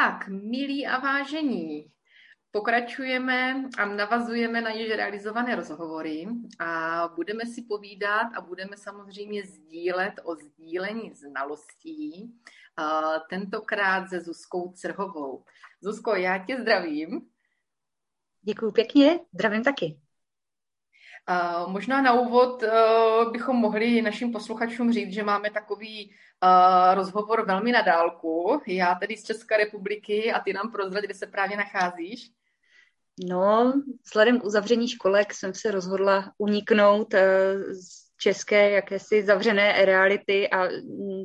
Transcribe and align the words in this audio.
Tak, 0.00 0.28
milí 0.28 0.86
a 0.86 0.98
vážení, 0.98 1.92
pokračujeme 2.50 3.64
a 3.78 3.84
navazujeme 3.86 4.60
na 4.60 4.70
již 4.70 4.90
realizované 4.90 5.56
rozhovory 5.56 6.26
a 6.58 7.08
budeme 7.14 7.46
si 7.46 7.62
povídat 7.62 8.26
a 8.36 8.40
budeme 8.40 8.76
samozřejmě 8.76 9.46
sdílet 9.46 10.14
o 10.24 10.34
sdílení 10.34 11.14
znalostí, 11.14 12.34
tentokrát 13.30 14.08
se 14.08 14.20
Zuzkou 14.20 14.72
Crhovou. 14.72 15.44
Zuzko, 15.80 16.14
já 16.14 16.44
tě 16.44 16.60
zdravím. 16.60 17.28
Děkuji 18.42 18.72
pěkně, 18.72 19.20
zdravím 19.34 19.62
taky. 19.62 20.00
Možná 21.66 22.02
na 22.02 22.12
úvod 22.12 22.62
uh, 22.62 23.32
bychom 23.32 23.56
mohli 23.56 24.02
našim 24.02 24.32
posluchačům 24.32 24.92
říct, 24.92 25.12
že 25.12 25.22
máme 25.22 25.50
takový 25.50 26.10
uh, 26.10 26.94
rozhovor 26.94 27.46
velmi 27.46 27.72
na 27.72 27.82
dálku. 27.82 28.60
Já 28.66 28.94
tedy 28.94 29.16
z 29.16 29.24
České 29.24 29.56
republiky 29.56 30.32
a 30.32 30.40
ty 30.40 30.52
nám 30.52 30.72
prozrať, 30.72 31.04
kde 31.04 31.14
se 31.14 31.26
právě 31.26 31.56
nacházíš. 31.56 32.30
No, 33.28 33.72
vzhledem 34.04 34.40
k 34.40 34.44
uzavření 34.44 34.88
školek 34.88 35.34
jsem 35.34 35.54
se 35.54 35.70
rozhodla 35.70 36.32
uniknout 36.38 37.14
uh, 37.14 37.20
z 37.72 38.04
české 38.18 38.70
jakési 38.70 39.22
zavřené 39.22 39.84
reality 39.84 40.50
a 40.50 40.68
um, 40.68 41.24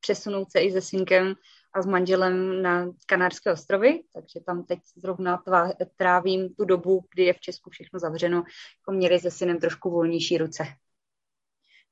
přesunout 0.00 0.52
se 0.52 0.60
i 0.60 0.72
se 0.72 0.80
synkem 0.80 1.34
a 1.72 1.82
s 1.82 1.86
manželem 1.86 2.62
na 2.62 2.86
Kanárské 3.06 3.52
ostrovy, 3.52 4.02
takže 4.14 4.40
tam 4.46 4.64
teď 4.64 4.78
zrovna 4.96 5.36
tvá, 5.36 5.72
trávím 5.96 6.54
tu 6.54 6.64
dobu, 6.64 7.04
kdy 7.14 7.24
je 7.24 7.32
v 7.32 7.40
Česku 7.40 7.70
všechno 7.70 7.98
zavřeno, 7.98 8.36
jako 8.36 8.92
měli 8.92 9.18
se 9.18 9.30
synem 9.30 9.60
trošku 9.60 9.90
volnější 9.90 10.38
ruce. 10.38 10.64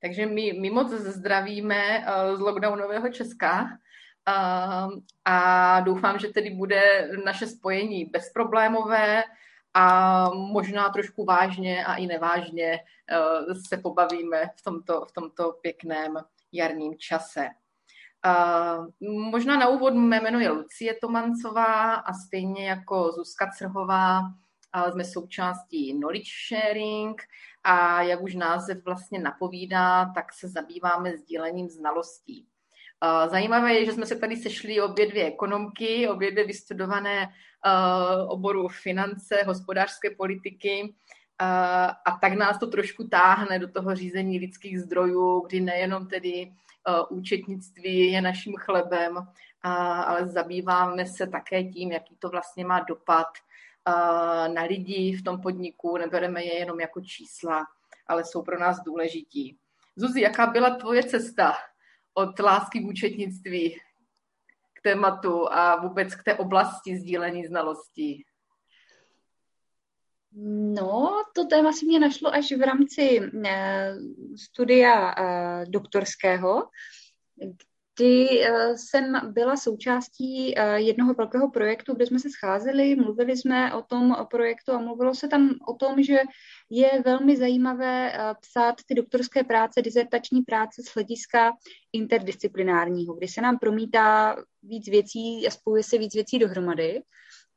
Takže 0.00 0.26
my, 0.26 0.52
my 0.52 0.70
moc 0.70 0.90
zdravíme 0.92 1.98
uh, 1.98 2.36
z 2.36 2.40
lockdownového 2.40 3.08
Česka 3.08 3.62
uh, 3.62 4.92
a 5.24 5.80
doufám, 5.80 6.18
že 6.18 6.28
tedy 6.28 6.50
bude 6.50 7.10
naše 7.24 7.46
spojení 7.46 8.04
bezproblémové 8.04 9.22
a 9.74 10.24
možná 10.30 10.88
trošku 10.88 11.24
vážně 11.24 11.84
a 11.84 11.94
i 11.94 12.06
nevážně 12.06 12.78
uh, 12.78 13.54
se 13.68 13.76
pobavíme 13.76 14.50
v 14.56 14.62
tomto, 14.62 15.04
v 15.04 15.12
tomto 15.12 15.52
pěkném 15.52 16.14
jarním 16.52 16.98
čase. 16.98 17.48
Uh, 18.26 18.86
možná 19.30 19.56
na 19.56 19.68
úvod 19.68 19.94
mé 19.94 20.20
jméno 20.20 20.40
je 20.40 20.50
Lucie 20.50 20.94
Tomancová 21.00 21.94
a 21.94 22.12
stejně 22.12 22.68
jako 22.68 23.12
Zuzka 23.12 23.46
Crhová 23.58 24.20
uh, 24.20 24.92
jsme 24.92 25.04
součástí 25.04 25.92
Knowledge 25.98 26.30
Sharing 26.48 27.22
a 27.64 28.02
jak 28.02 28.22
už 28.22 28.34
název 28.34 28.84
vlastně 28.84 29.18
napovídá, 29.18 30.12
tak 30.14 30.32
se 30.32 30.48
zabýváme 30.48 31.16
sdílením 31.16 31.68
znalostí. 31.68 32.46
Uh, 33.02 33.30
zajímavé 33.30 33.74
je, 33.74 33.84
že 33.84 33.92
jsme 33.92 34.06
se 34.06 34.16
tady 34.16 34.36
sešli 34.36 34.80
obě 34.80 35.06
dvě 35.06 35.24
ekonomky, 35.24 36.08
obě 36.08 36.30
dvě 36.30 36.46
vystudované 36.46 37.28
oboru 38.28 38.68
finance, 38.68 39.42
hospodářské 39.46 40.10
politiky 40.10 40.94
a 41.38 42.18
tak 42.20 42.32
nás 42.32 42.58
to 42.58 42.66
trošku 42.66 43.08
táhne 43.08 43.58
do 43.58 43.68
toho 43.68 43.94
řízení 43.94 44.38
lidských 44.38 44.80
zdrojů, 44.80 45.40
kdy 45.46 45.60
nejenom 45.60 46.06
tedy 46.06 46.52
účetnictví 47.08 48.12
je 48.12 48.20
naším 48.20 48.54
chlebem, 48.56 49.18
ale 49.62 50.26
zabýváme 50.26 51.06
se 51.06 51.26
také 51.26 51.64
tím, 51.64 51.92
jaký 51.92 52.16
to 52.16 52.28
vlastně 52.28 52.64
má 52.64 52.80
dopad 52.80 53.26
na 54.54 54.62
lidi 54.62 55.16
v 55.16 55.24
tom 55.24 55.40
podniku, 55.40 55.96
nebereme 55.96 56.44
je 56.44 56.58
jenom 56.58 56.80
jako 56.80 57.00
čísla, 57.00 57.66
ale 58.06 58.24
jsou 58.24 58.42
pro 58.42 58.58
nás 58.58 58.80
důležití. 58.82 59.58
Zuzi, 59.96 60.20
jaká 60.20 60.46
byla 60.46 60.70
tvoje 60.70 61.02
cesta 61.02 61.54
od 62.14 62.38
lásky 62.38 62.80
k 62.80 62.86
účetnictví 62.86 63.80
k 64.72 64.82
tématu 64.82 65.52
a 65.52 65.76
vůbec 65.76 66.14
k 66.14 66.24
té 66.24 66.34
oblasti 66.34 66.98
sdílení 66.98 67.46
znalostí? 67.46 68.24
No, 70.32 71.22
to 71.34 71.44
téma 71.44 71.72
si 71.72 71.86
mě 71.86 72.00
našlo 72.00 72.34
až 72.34 72.52
v 72.52 72.62
rámci 72.62 73.20
eh, 73.46 73.94
studia 74.36 75.14
eh, 75.18 75.66
doktorského, 75.68 76.68
kdy 77.96 78.42
eh, 78.42 78.78
jsem 78.78 79.32
byla 79.32 79.56
součástí 79.56 80.54
jednoho 80.74 81.14
velkého 81.14 81.50
projektu, 81.50 81.94
kde 81.94 82.06
jsme 82.06 82.18
se 82.18 82.30
scházeli, 82.30 82.96
mluvili 82.96 83.36
jsme 83.36 83.74
o 83.74 83.82
tom 83.82 84.16
projektu 84.30 84.72
a 84.72 84.78
mluvilo 84.78 85.14
se 85.14 85.28
tam 85.28 85.50
o 85.68 85.74
tom, 85.74 86.02
že 86.02 86.18
je 86.70 87.02
velmi 87.04 87.36
zajímavé 87.36 88.12
psát 88.40 88.74
ty 88.86 88.94
doktorské 88.94 89.44
práce, 89.44 89.82
dizertační 89.82 90.42
práce 90.42 90.82
z 90.82 90.94
hlediska 90.94 91.52
interdisciplinárního, 91.92 93.14
kdy 93.14 93.28
se 93.28 93.40
nám 93.40 93.58
promítá 93.58 94.36
víc 94.62 94.88
věcí 94.88 95.46
a 95.46 95.50
spojuje 95.50 95.82
se 95.82 95.98
víc 95.98 96.14
věcí 96.14 96.38
dohromady. 96.38 97.02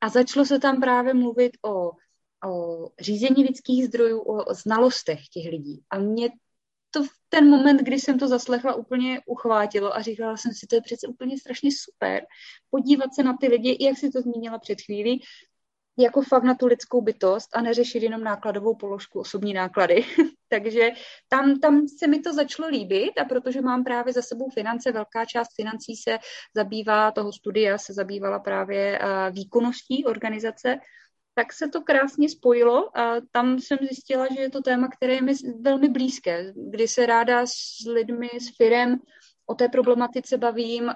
A 0.00 0.08
začalo 0.08 0.46
se 0.46 0.58
tam 0.58 0.80
právě 0.80 1.14
mluvit 1.14 1.52
o 1.64 1.90
o 2.48 2.88
řízení 3.00 3.44
lidských 3.44 3.86
zdrojů, 3.86 4.20
o, 4.20 4.54
znalostech 4.54 5.28
těch 5.28 5.50
lidí. 5.50 5.82
A 5.90 5.98
mě 5.98 6.30
to 6.90 7.04
v 7.04 7.08
ten 7.28 7.50
moment, 7.50 7.80
kdy 7.80 8.00
jsem 8.00 8.18
to 8.18 8.28
zaslechla, 8.28 8.74
úplně 8.74 9.20
uchvátilo 9.26 9.96
a 9.96 10.02
říkala 10.02 10.36
jsem 10.36 10.52
si, 10.52 10.66
to 10.66 10.74
je 10.74 10.80
přece 10.80 11.06
úplně 11.06 11.38
strašně 11.38 11.70
super, 11.72 12.26
podívat 12.70 13.14
se 13.14 13.22
na 13.22 13.36
ty 13.40 13.48
lidi, 13.48 13.76
jak 13.80 13.98
si 13.98 14.10
to 14.10 14.20
zmínila 14.20 14.58
před 14.58 14.80
chvílí, 14.80 15.22
jako 15.98 16.22
fakt 16.22 16.42
na 16.42 16.54
tu 16.54 16.66
lidskou 16.66 17.00
bytost 17.00 17.56
a 17.56 17.60
neřešit 17.60 18.02
jenom 18.02 18.24
nákladovou 18.24 18.74
položku, 18.74 19.20
osobní 19.20 19.52
náklady. 19.52 20.04
Takže 20.48 20.90
tam, 21.28 21.60
tam 21.60 21.88
se 21.88 22.06
mi 22.06 22.20
to 22.20 22.32
začalo 22.34 22.68
líbit 22.68 23.18
a 23.18 23.24
protože 23.24 23.60
mám 23.60 23.84
právě 23.84 24.12
za 24.12 24.22
sebou 24.22 24.50
finance, 24.50 24.92
velká 24.92 25.24
část 25.24 25.54
financí 25.56 25.96
se 25.96 26.18
zabývá, 26.56 27.10
toho 27.10 27.32
studia 27.32 27.78
se 27.78 27.92
zabývala 27.92 28.38
právě 28.38 29.00
výkonností 29.30 30.04
organizace, 30.04 30.78
tak 31.34 31.52
se 31.52 31.68
to 31.68 31.80
krásně 31.80 32.28
spojilo 32.28 32.98
a 32.98 33.14
tam 33.32 33.58
jsem 33.58 33.78
zjistila, 33.78 34.26
že 34.34 34.40
je 34.40 34.50
to 34.50 34.62
téma, 34.62 34.88
které 34.88 35.14
je 35.14 35.22
mi 35.22 35.32
velmi 35.60 35.88
blízké, 35.88 36.52
kdy 36.70 36.88
se 36.88 37.06
ráda 37.06 37.46
s 37.46 37.86
lidmi, 37.92 38.28
s 38.40 38.56
firem 38.56 38.98
o 39.46 39.54
té 39.54 39.68
problematice 39.68 40.38
bavím. 40.38 40.92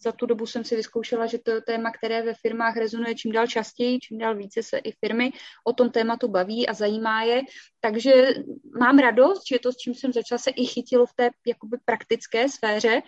Za 0.00 0.12
tu 0.12 0.26
dobu 0.26 0.46
jsem 0.46 0.64
si 0.64 0.76
vyzkoušela, 0.76 1.26
že 1.26 1.38
to 1.38 1.50
je 1.50 1.60
téma, 1.60 1.90
které 1.90 2.22
ve 2.22 2.34
firmách 2.34 2.76
rezonuje 2.76 3.14
čím 3.14 3.32
dál 3.32 3.46
častěji, 3.46 3.98
čím 3.98 4.18
dál 4.18 4.36
více 4.36 4.62
se 4.62 4.78
i 4.78 4.92
firmy 4.92 5.32
o 5.66 5.72
tom 5.72 5.90
tématu 5.90 6.28
baví 6.28 6.68
a 6.68 6.74
zajímá 6.74 7.22
je. 7.22 7.42
Takže 7.80 8.12
mám 8.78 8.98
radost, 8.98 9.42
že 9.48 9.58
to, 9.58 9.72
s 9.72 9.76
čím 9.76 9.94
jsem 9.94 10.12
začala, 10.12 10.38
se 10.38 10.50
i 10.50 10.66
chytilo 10.66 11.06
v 11.06 11.14
té 11.16 11.30
jakoby 11.46 11.76
praktické 11.84 12.48
sféře 12.48 13.02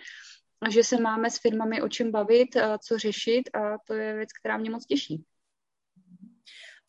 že 0.69 0.83
se 0.83 1.01
máme 1.01 1.29
s 1.29 1.39
firmami 1.39 1.81
o 1.81 1.89
čem 1.89 2.11
bavit, 2.11 2.49
co 2.87 2.97
řešit 2.97 3.49
a 3.53 3.77
to 3.87 3.93
je 3.93 4.15
věc, 4.15 4.29
která 4.39 4.57
mě 4.57 4.69
moc 4.69 4.85
těší. 4.85 5.23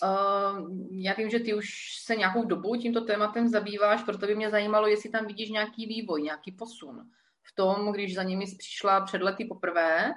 Uh, 0.02 0.70
já 0.90 1.14
vím, 1.14 1.30
že 1.30 1.40
ty 1.40 1.54
už 1.54 1.96
se 2.04 2.16
nějakou 2.16 2.44
dobu 2.44 2.76
tímto 2.76 3.00
tématem 3.00 3.48
zabýváš, 3.48 4.02
proto 4.02 4.26
by 4.26 4.34
mě 4.34 4.50
zajímalo, 4.50 4.86
jestli 4.86 5.10
tam 5.10 5.26
vidíš 5.26 5.50
nějaký 5.50 5.86
vývoj, 5.86 6.22
nějaký 6.22 6.52
posun 6.52 7.10
v 7.42 7.54
tom, 7.54 7.92
když 7.92 8.14
za 8.14 8.22
nimi 8.22 8.44
přišla 8.58 9.00
před 9.00 9.22
lety 9.22 9.44
poprvé 9.44 10.14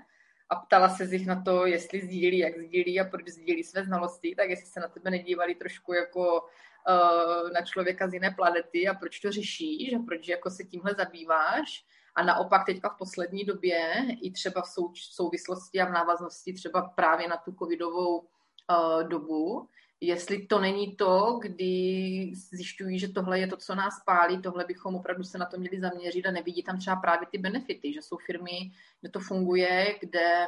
a 0.49 0.55
ptala 0.55 0.89
se 0.89 1.03
jich 1.03 1.27
na 1.27 1.41
to, 1.41 1.65
jestli 1.65 2.01
sdílí, 2.01 2.37
jak 2.37 2.57
sdílí 2.57 2.99
a 2.99 3.03
proč 3.03 3.27
sdílí 3.27 3.63
své 3.63 3.83
znalosti, 3.83 4.35
tak 4.37 4.49
jestli 4.49 4.65
se 4.65 4.79
na 4.79 4.87
tebe 4.87 5.11
nedívali 5.11 5.55
trošku 5.55 5.93
jako 5.93 6.41
uh, 6.41 7.51
na 7.53 7.61
člověka 7.61 8.07
z 8.07 8.13
jiné 8.13 8.31
planety 8.31 8.87
a 8.87 8.93
proč 8.93 9.19
to 9.19 9.31
řešíš 9.31 9.93
a 9.93 9.99
proč 9.99 10.27
jako 10.27 10.49
se 10.49 10.63
tímhle 10.63 10.93
zabýváš. 10.93 11.85
A 12.15 12.23
naopak 12.23 12.65
teďka 12.65 12.89
v 12.89 12.97
poslední 12.97 13.43
době 13.43 14.05
i 14.21 14.31
třeba 14.31 14.61
v 14.61 14.69
souvislosti 14.93 15.81
a 15.81 15.85
v 15.85 15.91
návaznosti 15.91 16.53
třeba 16.53 16.81
právě 16.81 17.27
na 17.27 17.37
tu 17.37 17.51
covidovou 17.51 18.27
uh, 18.69 19.07
dobu, 19.07 19.69
jestli 20.01 20.45
to 20.45 20.59
není 20.59 20.95
to, 20.95 21.39
kdy 21.41 22.31
zjišťují, 22.35 22.99
že 22.99 23.09
tohle 23.09 23.39
je 23.39 23.47
to, 23.47 23.57
co 23.57 23.75
nás 23.75 24.03
pálí, 24.05 24.41
tohle 24.41 24.65
bychom 24.65 24.95
opravdu 24.95 25.23
se 25.23 25.37
na 25.37 25.45
to 25.45 25.57
měli 25.57 25.79
zaměřit 25.79 26.25
a 26.25 26.31
nevidí 26.31 26.63
tam 26.63 26.79
třeba 26.79 26.95
právě 26.95 27.27
ty 27.31 27.37
benefity, 27.37 27.93
že 27.93 28.01
jsou 28.01 28.17
firmy, 28.17 28.71
kde 29.01 29.09
to 29.09 29.19
funguje, 29.19 29.95
kde 29.99 30.47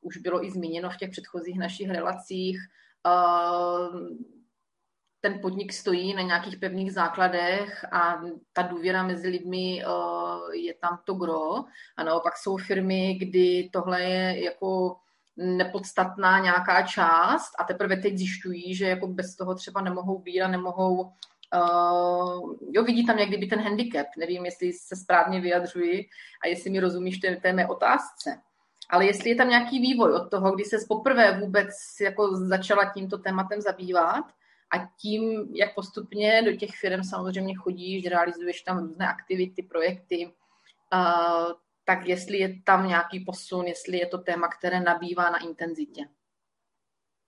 už 0.00 0.16
bylo 0.16 0.44
i 0.44 0.50
zmíněno 0.50 0.90
v 0.90 0.96
těch 0.96 1.10
předchozích 1.10 1.58
našich 1.58 1.90
relacích, 1.90 2.58
uh, 3.06 4.08
ten 5.20 5.40
podnik 5.40 5.72
stojí 5.72 6.14
na 6.14 6.22
nějakých 6.22 6.56
pevných 6.56 6.92
základech 6.92 7.84
a 7.92 8.22
ta 8.52 8.62
důvěra 8.62 9.02
mezi 9.02 9.28
lidmi 9.28 9.84
uh, 9.86 10.54
je 10.54 10.74
tam 10.74 11.00
to 11.04 11.14
gro. 11.14 11.64
A 11.96 12.04
naopak 12.04 12.36
jsou 12.36 12.56
firmy, 12.56 13.14
kdy 13.14 13.70
tohle 13.72 14.02
je 14.02 14.44
jako 14.44 14.96
nepodstatná 15.38 16.38
nějaká 16.38 16.82
část 16.82 17.50
a 17.58 17.64
teprve 17.64 17.96
teď 17.96 18.16
zjišťují, 18.16 18.74
že 18.74 18.88
jako 18.88 19.06
bez 19.06 19.36
toho 19.36 19.54
třeba 19.54 19.80
nemohou 19.80 20.18
být 20.18 20.40
a 20.40 20.48
nemohou 20.48 21.12
Uh, 21.54 22.54
jo, 22.70 22.84
vidí 22.84 23.06
tam 23.06 23.18
jak 23.18 23.28
kdyby 23.28 23.46
ten 23.46 23.60
handicap. 23.60 24.06
Nevím, 24.18 24.44
jestli 24.44 24.72
se 24.72 24.96
správně 24.96 25.40
vyjadřuji 25.40 26.06
a 26.44 26.48
jestli 26.48 26.70
mi 26.70 26.80
rozumíš 26.80 27.18
té, 27.18 27.36
té 27.36 27.52
mé 27.52 27.68
otázce. 27.68 28.40
Ale 28.90 29.06
jestli 29.06 29.30
je 29.30 29.36
tam 29.36 29.48
nějaký 29.48 29.78
vývoj 29.78 30.12
od 30.12 30.30
toho, 30.30 30.54
kdy 30.54 30.64
se 30.64 30.76
poprvé 30.88 31.40
vůbec 31.40 31.68
jako 32.00 32.36
začala 32.36 32.92
tímto 32.94 33.18
tématem 33.18 33.60
zabývat 33.60 34.24
a 34.72 34.88
tím, 35.00 35.48
jak 35.54 35.74
postupně 35.74 36.42
do 36.42 36.52
těch 36.52 36.70
firm 36.80 37.02
samozřejmě 37.02 37.54
chodíš, 37.54 38.06
realizuješ 38.06 38.62
tam 38.62 38.78
různé 38.78 39.08
aktivity, 39.08 39.62
projekty, 39.62 40.32
uh, 40.94 41.52
tak 41.88 42.06
jestli 42.06 42.38
je 42.38 42.62
tam 42.64 42.88
nějaký 42.88 43.24
posun, 43.24 43.64
jestli 43.66 43.98
je 43.98 44.06
to 44.06 44.18
téma, 44.18 44.48
které 44.48 44.80
nabývá 44.80 45.30
na 45.30 45.38
intenzitě. 45.38 46.08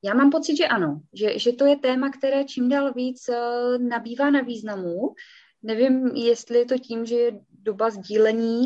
Já 0.05 0.15
mám 0.15 0.31
pocit, 0.31 0.57
že 0.57 0.67
ano, 0.67 1.01
že, 1.13 1.39
že 1.39 1.53
to 1.53 1.67
je 1.67 1.77
téma, 1.77 2.11
které 2.11 2.45
čím 2.45 2.69
dál 2.69 2.93
víc 2.93 3.29
uh, 3.29 3.79
nabývá 3.79 4.31
na 4.31 4.41
významu. 4.41 5.15
Nevím, 5.63 6.07
jestli 6.07 6.59
je 6.59 6.65
to 6.65 6.79
tím, 6.79 7.07
že 7.07 7.15
je 7.15 7.41
doba 7.49 7.91
sdílení 7.91 8.65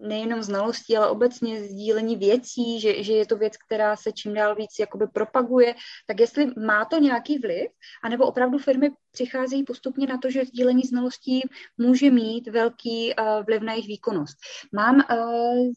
nejenom 0.00 0.42
znalostí, 0.42 0.96
ale 0.96 1.10
obecně 1.10 1.64
sdílení 1.64 2.16
věcí, 2.16 2.80
že, 2.80 3.02
že 3.02 3.12
je 3.12 3.26
to 3.26 3.36
věc, 3.36 3.56
která 3.56 3.96
se 3.96 4.12
čím 4.12 4.34
dál 4.34 4.54
víc 4.54 4.78
jakoby 4.80 5.06
propaguje, 5.06 5.74
tak 6.06 6.20
jestli 6.20 6.52
má 6.66 6.84
to 6.84 6.98
nějaký 6.98 7.38
vliv, 7.38 7.70
anebo 8.04 8.26
opravdu 8.26 8.58
firmy 8.58 8.90
přicházejí 9.12 9.64
postupně 9.64 10.06
na 10.06 10.18
to, 10.18 10.30
že 10.30 10.44
sdílení 10.44 10.82
znalostí 10.82 11.42
může 11.78 12.10
mít 12.10 12.48
velký 12.48 13.14
uh, 13.14 13.44
vliv 13.46 13.62
na 13.62 13.72
jejich 13.72 13.88
výkonnost. 13.88 14.36
Mám 14.72 14.96
uh, 14.96 15.72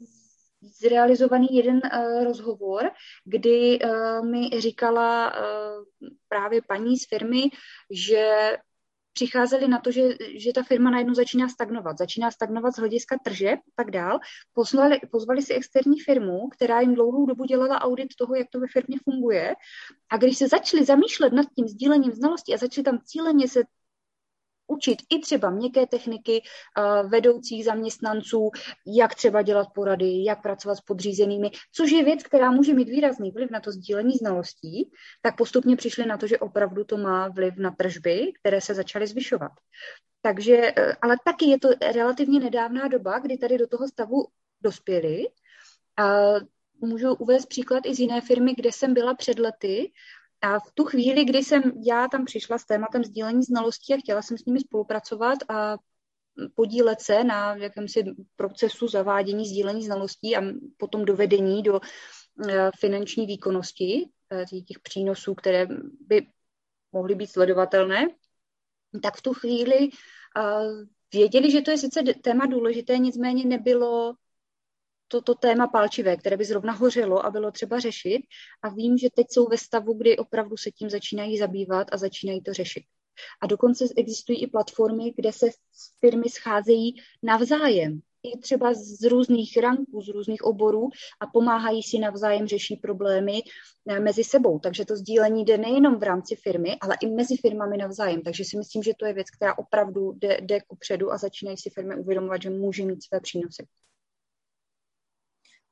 zrealizovaný 0.80 1.48
jeden 1.52 1.82
uh, 1.84 2.24
rozhovor, 2.24 2.92
kdy 3.26 3.80
uh, 3.80 4.26
mi 4.26 4.62
říkala 4.62 5.34
uh, 5.36 6.10
právě 6.30 6.62
paní 6.68 6.98
z 6.98 7.08
firmy, 7.08 7.44
že 7.92 8.58
přicházeli 9.14 9.68
na 9.68 9.80
to, 9.80 9.92
že, 9.92 10.02
že 10.36 10.54
ta 10.54 10.64
firma 10.64 10.90
najednou 10.90 11.14
začíná 11.14 11.50
stagnovat. 11.50 11.98
Začíná 11.98 12.32
stagnovat 12.32 12.76
z 12.76 12.80
hlediska 12.80 13.18
tržeb 13.24 13.60
a 13.60 13.72
tak 13.76 13.92
dál. 13.92 14.20
Pozvali, 14.54 15.00
pozvali 15.12 15.42
si 15.42 15.54
externí 15.54 16.00
firmu, 16.00 16.50
která 16.50 16.82
jim 16.82 16.96
dlouhou 16.96 17.26
dobu 17.26 17.46
dělala 17.46 17.82
audit 17.82 18.16
toho, 18.18 18.36
jak 18.36 18.48
to 18.52 18.60
ve 18.60 18.68
firmě 18.68 18.98
funguje. 19.04 19.56
A 20.10 20.18
když 20.18 20.38
se 20.38 20.48
začali 20.48 20.86
zamýšlet 20.86 21.34
nad 21.34 21.46
tím 21.56 21.68
sdílením 21.68 22.12
znalostí 22.12 22.54
a 22.54 22.58
začali 22.58 22.84
tam 22.84 23.00
cíleně 23.06 23.48
se 23.48 23.64
učit 24.74 24.98
i 25.10 25.20
třeba 25.20 25.50
měkké 25.50 25.88
techniky 25.88 26.42
uh, 26.42 27.10
vedoucích 27.10 27.66
zaměstnanců, 27.66 28.52
jak 28.88 29.16
třeba 29.16 29.42
dělat 29.42 29.68
porady, 29.76 30.24
jak 30.24 30.42
pracovat 30.42 30.76
s 30.76 30.82
podřízenými, 30.82 31.52
což 31.72 31.92
je 31.92 32.04
věc, 32.04 32.24
která 32.24 32.52
může 32.52 32.74
mít 32.74 32.90
výrazný 32.90 33.32
vliv 33.32 33.52
na 33.52 33.60
to 33.60 33.72
sdílení 33.72 34.14
znalostí, 34.14 34.92
tak 35.22 35.38
postupně 35.38 35.76
přišli 35.76 36.06
na 36.06 36.18
to, 36.18 36.28
že 36.28 36.38
opravdu 36.38 36.84
to 36.84 36.98
má 36.98 37.28
vliv 37.28 37.54
na 37.58 37.72
tržby, 37.72 38.32
které 38.40 38.62
se 38.62 38.74
začaly 38.74 39.08
zvyšovat. 39.08 39.52
Takže, 40.22 40.56
uh, 40.58 40.94
ale 41.02 41.16
taky 41.26 41.46
je 41.46 41.60
to 41.60 41.70
relativně 41.94 42.40
nedávná 42.40 42.88
doba, 42.88 43.20
kdy 43.20 43.38
tady 43.38 43.58
do 43.58 43.68
toho 43.68 43.88
stavu 43.88 44.28
dospěli. 44.62 45.28
Uh, 46.00 46.40
můžu 46.90 47.14
uvést 47.14 47.46
příklad 47.46 47.86
i 47.86 47.96
z 47.96 48.00
jiné 48.00 48.22
firmy, 48.22 48.54
kde 48.56 48.72
jsem 48.72 48.94
byla 48.94 49.16
před 49.16 49.40
lety 49.40 49.92
a 50.44 50.60
v 50.60 50.72
tu 50.74 50.84
chvíli, 50.84 51.26
kdy 51.26 51.38
jsem 51.38 51.62
já 51.86 52.08
tam 52.08 52.26
přišla 52.26 52.58
s 52.58 52.66
tématem 52.66 53.04
sdílení 53.04 53.44
znalostí 53.44 53.94
a 53.94 53.98
chtěla 53.98 54.22
jsem 54.22 54.38
s 54.38 54.46
nimi 54.46 54.60
spolupracovat 54.60 55.38
a 55.50 55.78
podílet 56.56 57.02
se 57.02 57.24
na 57.24 57.56
jakémsi 57.56 58.04
procesu 58.36 58.88
zavádění 58.88 59.48
sdílení 59.48 59.86
znalostí 59.86 60.36
a 60.36 60.42
potom 60.78 61.06
dovedení 61.06 61.64
do 61.64 61.80
eh, 62.50 62.72
finanční 62.80 63.26
výkonnosti 63.26 64.10
eh, 64.32 64.46
těch 64.46 64.80
přínosů, 64.80 65.36
které 65.36 65.68
by 66.08 66.28
mohly 66.92 67.16
být 67.16 67.28
sledovatelné, 67.28 68.08
tak 69.02 69.18
v 69.18 69.22
tu 69.22 69.34
chvíli 69.34 69.90
eh, 70.38 70.42
věděli, 71.14 71.52
že 71.52 71.62
to 71.62 71.72
je 71.72 71.78
sice 71.78 72.02
téma 72.24 72.46
důležité, 72.46 72.98
nicméně 72.98 73.46
nebylo 73.46 74.16
to, 75.14 75.22
to 75.22 75.36
téma 75.36 75.68
palčivé, 75.68 76.18
které 76.18 76.38
by 76.38 76.46
zrovna 76.46 76.74
hořelo 76.74 77.26
a 77.26 77.32
bylo 77.32 77.52
třeba 77.52 77.80
řešit. 77.80 78.22
A 78.64 78.70
vím, 78.70 78.98
že 78.98 79.10
teď 79.16 79.28
jsou 79.30 79.48
ve 79.48 79.58
stavu, 79.58 79.94
kdy 79.94 80.18
opravdu 80.18 80.58
se 80.58 80.72
tím 80.72 80.90
začínají 80.90 81.38
zabývat 81.38 81.88
a 81.92 81.98
začínají 81.98 82.42
to 82.42 82.54
řešit. 82.54 82.84
A 83.42 83.48
dokonce 83.48 83.86
existují 83.98 84.44
i 84.44 84.48
platformy, 84.48 85.14
kde 85.16 85.32
se 85.34 85.50
firmy 86.00 86.30
scházejí 86.30 86.96
navzájem, 87.24 88.02
i 88.24 88.40
třeba 88.40 88.74
z 88.74 89.04
různých 89.04 89.58
ranků, 89.58 90.02
z 90.02 90.10
různých 90.10 90.44
oborů 90.44 90.90
a 91.20 91.28
pomáhají 91.28 91.84
si 91.84 92.00
navzájem 92.00 92.48
řešit 92.48 92.82
problémy 92.82 93.42
eh, 93.90 94.00
mezi 94.00 94.24
sebou. 94.24 94.60
Takže 94.60 94.86
to 94.86 94.96
sdílení 94.96 95.46
jde 95.46 95.58
nejenom 95.58 96.00
v 96.00 96.04
rámci 96.04 96.36
firmy, 96.36 96.78
ale 96.82 96.96
i 97.02 97.08
mezi 97.08 97.38
firmami 97.38 97.78
navzájem. 97.78 98.22
Takže 98.22 98.44
si 98.46 98.58
myslím, 98.58 98.84
že 98.84 98.94
to 99.00 99.06
je 99.06 99.14
věc, 99.14 99.30
která 99.30 99.58
opravdu 99.58 100.12
jde, 100.12 100.38
jde 100.42 100.62
ku 100.68 100.76
předu 100.76 101.12
a 101.12 101.18
začínají 101.18 101.58
si 101.58 101.70
firmy 101.70 101.96
uvědomovat, 101.96 102.42
že 102.42 102.50
může 102.50 102.86
mít 102.86 103.04
své 103.04 103.20
přínosy. 103.20 103.68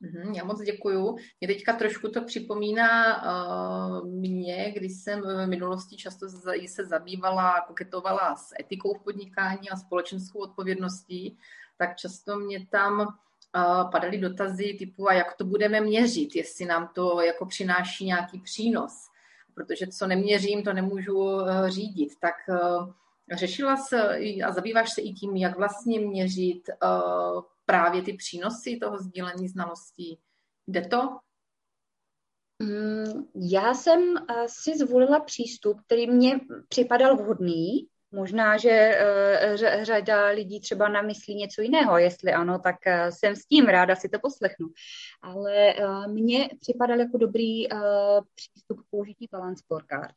Mhm, 0.02 0.34
já 0.34 0.44
moc 0.44 0.62
děkuju. 0.62 1.18
Mě 1.42 1.48
teďka 1.48 1.74
trošku 1.74 2.08
to 2.08 2.22
připomíná 2.22 3.24
uh, 3.24 4.08
mě, 4.08 4.72
když 4.72 4.94
jsem 4.94 5.22
v 5.22 5.48
minulosti 5.48 5.98
často 5.98 6.28
se 6.68 6.86
zabývala, 6.86 7.62
koketovala 7.68 8.36
s 8.36 8.54
etikou 8.60 8.94
v 8.94 9.04
podnikání 9.04 9.70
a 9.70 9.76
společenskou 9.76 10.40
odpovědností, 10.40 11.38
tak 11.78 11.96
často 11.96 12.38
mě 12.38 12.68
tam 12.72 13.00
uh, 13.00 13.92
padaly 13.92 14.18
dotazy 14.18 14.76
typu, 14.80 15.10
a 15.10 15.14
jak 15.14 15.34
to 15.34 15.46
budeme 15.46 15.82
měřit, 15.82 16.36
jestli 16.36 16.66
nám 16.66 16.90
to 16.94 17.22
jako 17.22 17.46
přináší 17.46 18.06
nějaký 18.06 18.40
přínos. 18.40 18.94
Protože 19.56 19.88
co 19.88 20.08
neměřím, 20.08 20.64
to 20.64 20.74
nemůžu 20.74 21.18
uh, 21.18 21.68
řídit. 21.68 22.10
Tak 22.20 22.36
řešila 23.32 23.78
se 23.78 24.18
a 24.46 24.52
zabýváš 24.52 24.94
se 24.94 25.02
i 25.02 25.14
tím, 25.14 25.36
jak 25.36 25.58
vlastně 25.58 26.00
měřit 26.00 26.70
právě 27.72 28.02
ty 28.02 28.14
přínosy 28.14 28.78
toho 28.78 28.98
sdílení 28.98 29.48
znalostí. 29.48 30.20
Jde 30.68 30.82
to? 30.82 31.18
Mm, 32.60 33.26
já 33.36 33.74
jsem 33.74 34.18
eh, 34.18 34.46
si 34.48 34.78
zvolila 34.78 35.20
přístup, 35.20 35.82
který 35.86 36.08
mě 36.12 36.40
připadal 36.68 37.18
vhodný. 37.18 37.88
Možná, 38.12 38.58
že 38.58 38.70
eh, 38.70 39.86
řada 39.86 40.26
lidí 40.26 40.60
třeba 40.60 40.90
namyslí 40.90 41.36
něco 41.36 41.62
jiného. 41.62 41.98
Jestli 41.98 42.34
ano, 42.34 42.60
tak 42.60 42.76
eh, 42.88 43.12
jsem 43.12 43.36
s 43.36 43.46
tím 43.46 43.66
ráda 43.66 43.96
si 43.96 44.10
to 44.10 44.20
poslechnu. 44.20 44.68
Ale 45.22 45.74
mně 46.08 46.50
připadal 46.60 47.00
jako 47.00 47.18
dobrý 47.18 47.68
přístup 48.36 48.80
k 48.80 48.90
použití 48.90 49.28
balance 49.32 49.64
scorecard. 49.64 50.16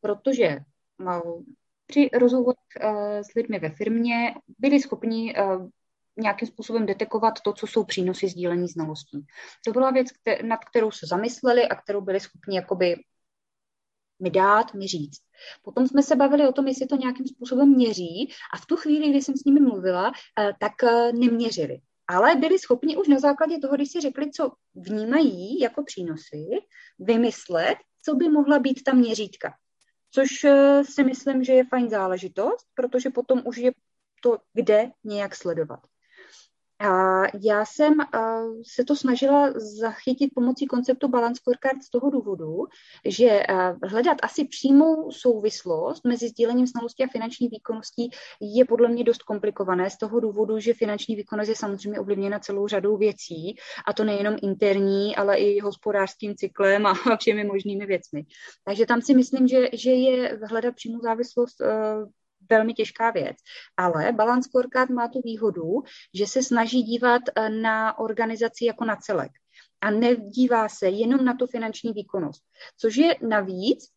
Protože 0.00 0.58
při 1.86 2.10
rozhovorech 2.12 2.58
s 3.22 3.34
lidmi 3.34 3.58
ve 3.58 3.70
firmě 3.70 4.34
byli 4.58 4.80
schopni 4.80 5.34
nějakým 6.16 6.48
způsobem 6.48 6.86
detekovat 6.86 7.40
to, 7.40 7.52
co 7.52 7.66
jsou 7.66 7.84
přínosy 7.84 8.28
sdílení 8.28 8.68
znalostí. 8.68 9.26
To 9.64 9.72
byla 9.72 9.90
věc, 9.90 10.06
nad 10.42 10.64
kterou 10.64 10.90
se 10.90 11.06
zamysleli 11.06 11.68
a 11.68 11.74
kterou 11.74 12.00
byli 12.00 12.20
schopni 12.20 12.56
jakoby 12.56 12.96
mi 14.22 14.30
dát, 14.30 14.74
mi 14.74 14.86
říct. 14.86 15.20
Potom 15.62 15.88
jsme 15.88 16.02
se 16.02 16.16
bavili 16.16 16.48
o 16.48 16.52
tom, 16.52 16.68
jestli 16.68 16.86
to 16.86 16.96
nějakým 16.96 17.26
způsobem 17.26 17.68
měří 17.68 18.32
a 18.54 18.56
v 18.56 18.66
tu 18.66 18.76
chvíli, 18.76 19.10
kdy 19.10 19.22
jsem 19.22 19.36
s 19.36 19.44
nimi 19.44 19.60
mluvila, 19.60 20.12
eh, 20.40 20.52
tak 20.60 20.72
eh, 20.84 21.12
neměřili. 21.12 21.80
Ale 22.08 22.36
byli 22.36 22.58
schopni 22.58 22.96
už 22.96 23.08
na 23.08 23.18
základě 23.18 23.58
toho, 23.58 23.76
když 23.76 23.92
si 23.92 24.00
řekli, 24.00 24.30
co 24.30 24.52
vnímají 24.74 25.60
jako 25.60 25.84
přínosy, 25.84 26.46
vymyslet, 26.98 27.76
co 28.04 28.14
by 28.14 28.28
mohla 28.28 28.58
být 28.58 28.82
ta 28.82 28.92
měřítka. 28.92 29.54
Což 30.10 30.44
eh, 30.44 30.84
si 30.84 31.04
myslím, 31.04 31.44
že 31.44 31.52
je 31.52 31.64
fajn 31.64 31.90
záležitost, 31.90 32.66
protože 32.74 33.10
potom 33.10 33.42
už 33.44 33.56
je 33.56 33.72
to 34.22 34.38
kde 34.54 34.90
nějak 35.04 35.36
sledovat. 35.36 35.80
A 36.82 37.22
já 37.42 37.64
jsem 37.64 37.94
se 38.66 38.84
to 38.84 38.96
snažila 38.96 39.52
zachytit 39.80 40.30
pomocí 40.34 40.66
konceptu 40.66 41.08
Balance 41.08 41.40
Scorecard 41.40 41.82
z 41.82 41.90
toho 41.90 42.10
důvodu, 42.10 42.64
že 43.04 43.42
hledat 43.82 44.16
asi 44.22 44.44
přímou 44.44 45.10
souvislost 45.10 46.04
mezi 46.04 46.28
sdílením 46.28 46.66
znalostí 46.66 47.04
a 47.04 47.12
finanční 47.12 47.48
výkonností 47.48 48.10
je 48.40 48.64
podle 48.64 48.88
mě 48.88 49.04
dost 49.04 49.22
komplikované 49.22 49.90
z 49.90 49.98
toho 49.98 50.20
důvodu, 50.20 50.58
že 50.58 50.74
finanční 50.74 51.16
výkonnost 51.16 51.48
je 51.48 51.56
samozřejmě 51.56 52.00
ovlivněna 52.00 52.38
celou 52.38 52.68
řadou 52.68 52.96
věcí, 52.96 53.56
a 53.86 53.92
to 53.92 54.04
nejenom 54.04 54.36
interní, 54.42 55.16
ale 55.16 55.36
i 55.36 55.60
hospodářským 55.60 56.34
cyklem 56.36 56.86
a 56.86 56.94
všemi 57.20 57.44
možnými 57.44 57.86
věcmi. 57.86 58.24
Takže 58.64 58.86
tam 58.86 59.02
si 59.02 59.14
myslím, 59.14 59.48
že, 59.48 59.68
že 59.72 59.90
je 59.90 60.38
hledat 60.50 60.74
přímou 60.74 61.00
závislost 61.00 61.60
e, 61.60 61.66
velmi 62.52 62.74
těžká 62.74 63.10
věc. 63.10 63.36
Ale 63.76 64.12
Balance 64.12 64.48
Scorecard 64.48 64.90
má 64.90 65.08
tu 65.08 65.20
výhodu, 65.24 65.82
že 66.14 66.26
se 66.26 66.42
snaží 66.42 66.82
dívat 66.82 67.22
eh, 67.28 67.48
na 67.48 67.98
organizaci 67.98 68.64
jako 68.64 68.84
na 68.84 68.96
celek 68.96 69.32
a 69.80 69.90
nedívá 69.90 70.68
se 70.68 70.88
jenom 70.88 71.24
na 71.24 71.34
tu 71.34 71.46
finanční 71.46 71.92
výkonnost, 71.92 72.42
což 72.76 72.96
je 72.96 73.16
navíc 73.28 73.88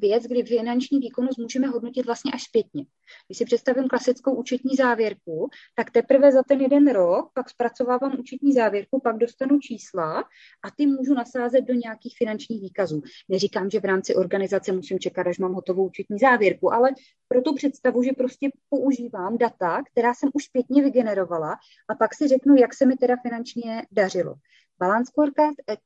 věc, 0.00 0.24
kdy 0.24 0.42
finanční 0.42 0.98
výkonnost 0.98 1.38
můžeme 1.38 1.66
hodnotit 1.66 2.06
vlastně 2.06 2.32
až 2.32 2.42
zpětně. 2.42 2.84
Když 3.26 3.38
si 3.38 3.44
představím 3.44 3.88
klasickou 3.88 4.34
účetní 4.34 4.76
závěrku, 4.76 5.48
tak 5.74 5.90
teprve 5.90 6.32
za 6.32 6.42
ten 6.42 6.60
jeden 6.60 6.90
rok 6.90 7.30
pak 7.34 7.50
zpracovávám 7.50 8.16
účetní 8.18 8.52
závěrku, 8.52 9.00
pak 9.00 9.16
dostanu 9.16 9.58
čísla 9.58 10.20
a 10.64 10.70
ty 10.76 10.86
můžu 10.86 11.14
nasázet 11.14 11.64
do 11.64 11.74
nějakých 11.74 12.14
finančních 12.18 12.60
výkazů. 12.60 13.02
Neříkám, 13.28 13.70
že 13.70 13.80
v 13.80 13.84
rámci 13.84 14.14
organizace 14.14 14.72
musím 14.72 14.98
čekat, 14.98 15.26
až 15.26 15.38
mám 15.38 15.52
hotovou 15.52 15.86
účetní 15.86 16.18
závěrku, 16.18 16.72
ale 16.72 16.90
pro 17.28 17.42
tu 17.42 17.54
představu, 17.54 18.02
že 18.02 18.12
prostě 18.12 18.50
používám 18.68 19.38
data, 19.38 19.82
která 19.92 20.14
jsem 20.14 20.30
už 20.32 20.44
zpětně 20.44 20.82
vygenerovala 20.82 21.56
a 21.88 21.94
pak 21.94 22.14
si 22.14 22.28
řeknu, 22.28 22.56
jak 22.56 22.74
se 22.74 22.86
mi 22.86 22.96
teda 22.96 23.14
finančně 23.22 23.86
dařilo. 23.92 24.34
Balance 24.78 25.10
scorecard 25.10 25.56
eh, 25.70 25.76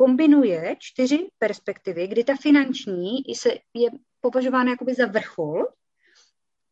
kombinuje 0.00 0.76
čtyři 0.78 1.28
perspektivy, 1.38 2.08
kdy 2.08 2.24
ta 2.24 2.36
finanční 2.36 3.34
se 3.34 3.50
je 3.74 3.90
považována 4.20 4.70
jakoby 4.70 4.94
za 4.94 5.06
vrchol. 5.06 5.66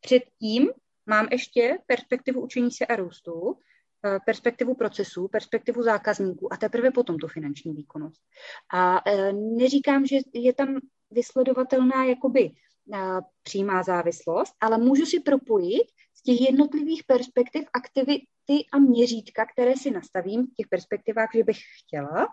Předtím 0.00 0.68
mám 1.06 1.28
ještě 1.32 1.78
perspektivu 1.86 2.40
učení 2.40 2.70
se 2.70 2.86
a 2.86 2.96
růstu, 2.96 3.58
eh, 4.04 4.18
perspektivu 4.26 4.74
procesů, 4.74 5.28
perspektivu 5.28 5.82
zákazníků 5.82 6.52
a 6.52 6.56
teprve 6.56 6.90
potom 6.90 7.18
tu 7.18 7.28
finanční 7.28 7.72
výkonnost. 7.72 8.22
A 8.74 9.02
eh, 9.06 9.32
neříkám, 9.32 10.06
že 10.06 10.16
je 10.34 10.54
tam 10.54 10.80
vysledovatelná 11.10 12.04
jakoby 12.04 12.50
přímá 13.42 13.82
závislost, 13.82 14.54
ale 14.60 14.78
můžu 14.78 15.06
si 15.06 15.20
propojit 15.20 15.88
z 16.14 16.22
těch 16.22 16.40
jednotlivých 16.40 17.04
perspektiv 17.04 17.64
aktivity 17.72 18.66
a 18.72 18.78
měřítka, 18.78 19.46
které 19.52 19.76
si 19.76 19.90
nastavím 19.90 20.46
v 20.46 20.54
těch 20.54 20.66
perspektivách, 20.68 21.28
že 21.34 21.44
bych 21.44 21.58
chtěla, 21.78 22.26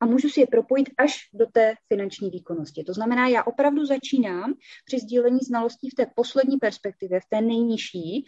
a 0.00 0.06
můžu 0.06 0.28
si 0.28 0.40
je 0.40 0.46
propojit 0.46 0.90
až 0.98 1.16
do 1.32 1.46
té 1.46 1.74
finanční 1.88 2.30
výkonnosti. 2.30 2.84
To 2.84 2.94
znamená, 2.94 3.28
já 3.28 3.44
opravdu 3.44 3.86
začínám 3.86 4.54
při 4.84 5.00
sdílení 5.00 5.38
znalostí 5.38 5.90
v 5.90 5.94
té 5.94 6.06
poslední 6.16 6.56
perspektivě, 6.56 7.20
v 7.20 7.26
té 7.28 7.40
nejnižší, 7.40 8.26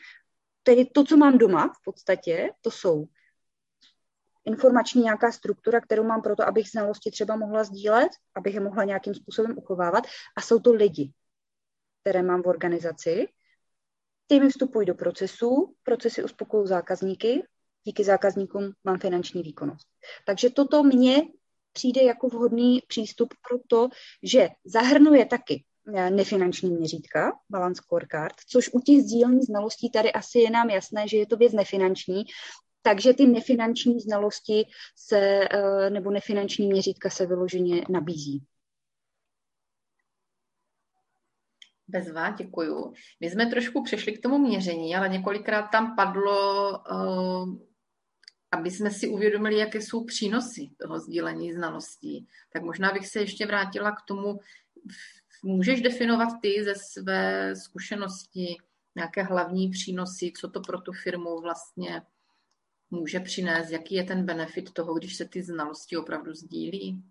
tedy 0.63 0.85
to, 0.85 1.05
co 1.05 1.17
mám 1.17 1.39
doma 1.39 1.69
v 1.69 1.85
podstatě, 1.85 2.51
to 2.61 2.71
jsou 2.71 3.07
informační 4.45 5.03
nějaká 5.03 5.33
struktura, 5.33 5.81
kterou 5.81 6.05
mám 6.05 6.23
proto, 6.23 6.49
abych 6.49 6.71
znalosti 6.71 7.11
třeba 7.11 7.37
mohla 7.37 7.65
sdílet, 7.65 8.09
abych 8.35 8.55
je 8.55 8.61
mohla 8.61 8.85
nějakým 8.85 9.15
způsobem 9.15 9.59
uchovávat. 9.59 10.05
A 10.37 10.41
jsou 10.41 10.59
to 10.59 10.73
lidi, 10.73 11.13
které 12.01 12.23
mám 12.23 12.43
v 12.43 12.47
organizaci. 12.47 13.29
Ty 14.27 14.41
mi 14.41 14.49
vstupují 14.49 14.87
do 14.87 14.95
procesu, 14.95 15.75
procesy 15.83 16.25
uspokojují 16.25 16.69
zákazníky, 16.69 17.47
díky 17.85 18.05
zákazníkům 18.05 18.73
mám 18.85 18.99
finanční 18.99 19.43
výkonnost. 19.43 19.87
Takže 20.27 20.51
toto 20.51 20.83
mě 20.83 21.23
přijde 21.77 22.03
jako 22.03 22.29
vhodný 22.29 22.81
přístup 22.89 23.35
pro 23.49 23.59
to, 23.67 23.89
že 24.23 24.49
zahrnuje 24.65 25.27
taky 25.27 25.65
eh, 25.95 26.11
nefinanční 26.11 26.71
měřítka, 26.71 27.33
balance 27.51 27.83
scorecard, 27.85 28.35
což 28.49 28.71
u 28.73 28.81
těch 28.81 29.03
sdílení 29.03 29.43
znalostí 29.43 29.91
tady 29.91 30.13
asi 30.13 30.39
je 30.39 30.51
nám 30.51 30.71
jasné, 30.71 31.09
že 31.09 31.17
je 31.17 31.27
to 31.27 31.37
věc 31.37 31.53
nefinanční, 31.53 32.25
takže 32.83 33.15
ty 33.15 33.27
nefinanční 33.27 34.01
znalosti 34.01 34.65
se, 34.97 35.21
eh, 35.51 35.91
nebo 35.91 36.11
nefinanční 36.11 36.67
měřítka 36.69 37.11
se 37.11 37.27
vyloženě 37.27 37.85
nabízí. 37.89 38.47
Bezva, 41.89 42.31
děkuju. 42.31 42.93
My 43.21 43.31
jsme 43.31 43.47
trošku 43.47 43.85
přešli 43.85 44.13
k 44.13 44.23
tomu 44.23 44.39
měření, 44.39 44.97
ale 44.97 45.09
několikrát 45.09 45.63
tam 45.63 45.97
padlo, 45.97 46.71
uh, 46.71 47.66
aby 48.57 48.71
jsme 48.71 48.91
si 48.91 49.09
uvědomili, 49.09 49.59
jaké 49.59 49.81
jsou 49.81 50.05
přínosy 50.05 50.71
toho 50.81 51.01
sdílení 51.01 51.53
znalostí. 51.53 52.27
Tak 52.53 52.63
možná 52.63 52.93
bych 52.93 53.09
se 53.09 53.21
ještě 53.21 53.47
vrátila 53.47 53.93
k 53.93 54.03
tomu, 54.09 54.41
můžeš 55.45 55.81
definovat 55.81 56.29
ty 56.43 56.65
ze 56.65 56.75
své 56.75 57.57
zkušenosti 57.57 58.57
nějaké 58.95 59.23
hlavní 59.23 59.71
přínosy, 59.71 60.33
co 60.41 60.51
to 60.51 60.61
pro 60.61 60.81
tu 60.81 60.93
firmu 60.93 61.41
vlastně 61.41 62.03
může 62.91 63.21
přinést, 63.21 63.71
jaký 63.71 63.95
je 63.95 64.05
ten 64.05 64.27
benefit 64.27 64.73
toho, 64.73 64.95
když 64.95 65.17
se 65.17 65.25
ty 65.25 65.43
znalosti 65.43 65.97
opravdu 65.97 66.35
sdílí? 66.35 67.05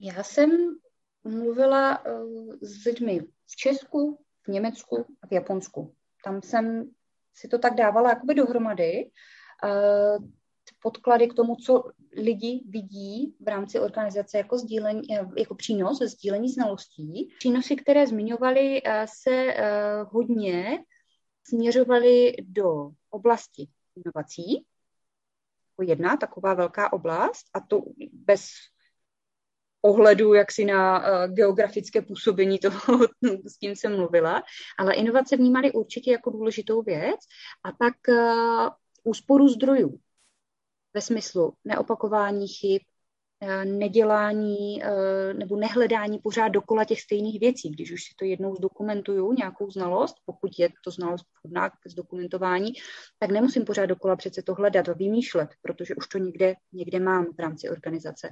Já 0.00 0.22
jsem 0.22 0.50
mluvila 1.24 2.02
eh, 2.06 2.12
s 2.66 2.84
lidmi 2.84 3.20
v 3.46 3.56
Česku, 3.56 4.24
v 4.42 4.48
Německu 4.48 5.06
a 5.22 5.26
v 5.26 5.32
Japonsku. 5.32 5.94
Tam 6.24 6.42
jsem 6.42 6.90
si 7.34 7.48
to 7.48 7.58
tak 7.58 7.74
dávala 7.74 8.10
jakoby 8.10 8.34
dohromady. 8.34 9.10
Eh, 9.64 10.18
podklady 10.82 11.28
k 11.28 11.34
tomu, 11.34 11.56
co 11.56 11.84
lidi 12.16 12.64
vidí 12.68 13.36
v 13.40 13.48
rámci 13.48 13.80
organizace 13.80 14.38
jako, 14.38 14.58
sdílení, 14.58 15.02
eh, 15.12 15.26
jako 15.38 15.54
přínos 15.54 15.98
sdílení 15.98 16.48
znalostí. 16.48 17.28
Přínosy, 17.38 17.76
které 17.76 18.06
zmiňovali, 18.06 18.82
se 19.04 19.54
hodně 20.10 20.84
směřovaly 21.46 22.36
do 22.42 22.90
oblasti 23.10 23.68
inovací. 23.96 24.66
Jako 25.70 25.90
jedna 25.90 26.16
taková 26.16 26.54
velká 26.54 26.92
oblast 26.92 27.46
a 27.54 27.60
to 27.60 27.82
bez 28.12 28.48
ohledu 29.84 30.34
jaksi 30.34 30.64
na 30.64 30.98
uh, 30.98 31.34
geografické 31.34 32.02
působení 32.02 32.58
toho, 32.58 32.98
s 33.46 33.58
tím 33.58 33.76
jsem 33.76 33.96
mluvila, 33.96 34.42
ale 34.78 34.94
inovace 34.94 35.36
vnímali 35.36 35.72
určitě 35.72 36.12
jako 36.12 36.30
důležitou 36.30 36.82
věc 36.82 37.20
a 37.64 37.72
pak 37.72 37.94
uh, 38.08 38.68
úsporu 39.04 39.48
zdrojů 39.48 39.98
ve 40.94 41.00
smyslu 41.00 41.52
neopakování 41.64 42.48
chyb, 42.48 42.82
Eh, 43.46 43.64
nedělání 43.64 44.82
eh, 44.84 45.34
nebo 45.34 45.56
nehledání 45.56 46.18
pořád 46.18 46.48
dokola 46.48 46.84
těch 46.84 47.00
stejných 47.00 47.40
věcí. 47.40 47.70
Když 47.70 47.92
už 47.92 48.04
si 48.04 48.14
to 48.18 48.24
jednou 48.24 48.54
zdokumentuju, 48.54 49.32
nějakou 49.32 49.70
znalost, 49.70 50.16
pokud 50.24 50.50
je 50.58 50.68
to 50.84 50.90
znalost 50.90 51.26
vhodná 51.42 51.70
k 51.70 51.74
zdokumentování, 51.86 52.72
tak 53.18 53.30
nemusím 53.30 53.64
pořád 53.64 53.86
dokola 53.86 54.16
přece 54.16 54.42
to 54.42 54.54
hledat 54.54 54.88
a 54.88 54.92
vymýšlet, 54.92 55.48
protože 55.62 55.94
už 55.94 56.08
to 56.08 56.18
někde, 56.18 56.54
někde 56.72 57.00
mám 57.00 57.24
v 57.24 57.38
rámci 57.38 57.70
organizace. 57.70 58.30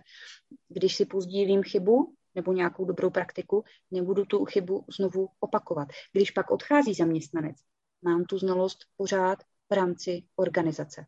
Když 0.69 0.97
si 0.97 1.07
pozdílím 1.07 1.63
chybu, 1.63 2.15
nebo 2.35 2.53
nějakou 2.53 2.85
dobrou 2.85 3.11
praktiku, 3.11 3.65
nebudu 3.91 4.25
tu 4.25 4.45
chybu 4.45 4.85
znovu 4.97 5.29
opakovat. 5.41 5.89
Když 6.13 6.31
pak 6.31 6.51
odchází 6.51 6.95
zaměstnanec, 6.95 7.57
mám 8.03 8.25
tu 8.25 8.39
znalost 8.39 8.79
pořád 8.97 9.39
v 9.73 9.75
rámci 9.75 10.23
organizace. 10.37 11.07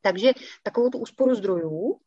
Takže 0.00 0.32
takovou 0.62 0.90
tu 0.90 0.98
úsporu 0.98 1.34
zdrojů 1.34 2.00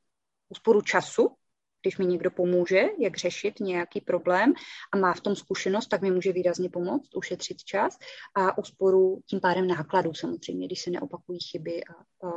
úsporu 0.50 0.82
času, 0.82 1.36
když 1.82 1.98
mi 1.98 2.06
někdo 2.06 2.32
pomůže, 2.32 2.84
jak 3.00 3.18
řešit 3.18 3.60
nějaký 3.60 4.02
problém 4.02 4.54
a 4.94 4.98
má 4.98 5.14
v 5.14 5.22
tom 5.22 5.36
zkušenost, 5.36 5.88
tak 5.88 6.02
mi 6.02 6.12
může 6.12 6.32
výrazně 6.32 6.70
pomoct, 6.70 7.16
ušetřit 7.16 7.64
čas 7.64 7.98
a 8.36 8.58
úsporu 8.58 9.22
tím 9.26 9.40
pádem 9.40 9.68
nákladů 9.68 10.14
samozřejmě, 10.14 10.68
když 10.68 10.82
se 10.82 10.92
neopakují 10.92 11.40
chyby 11.40 11.84
a, 11.84 11.94
a 12.28 12.32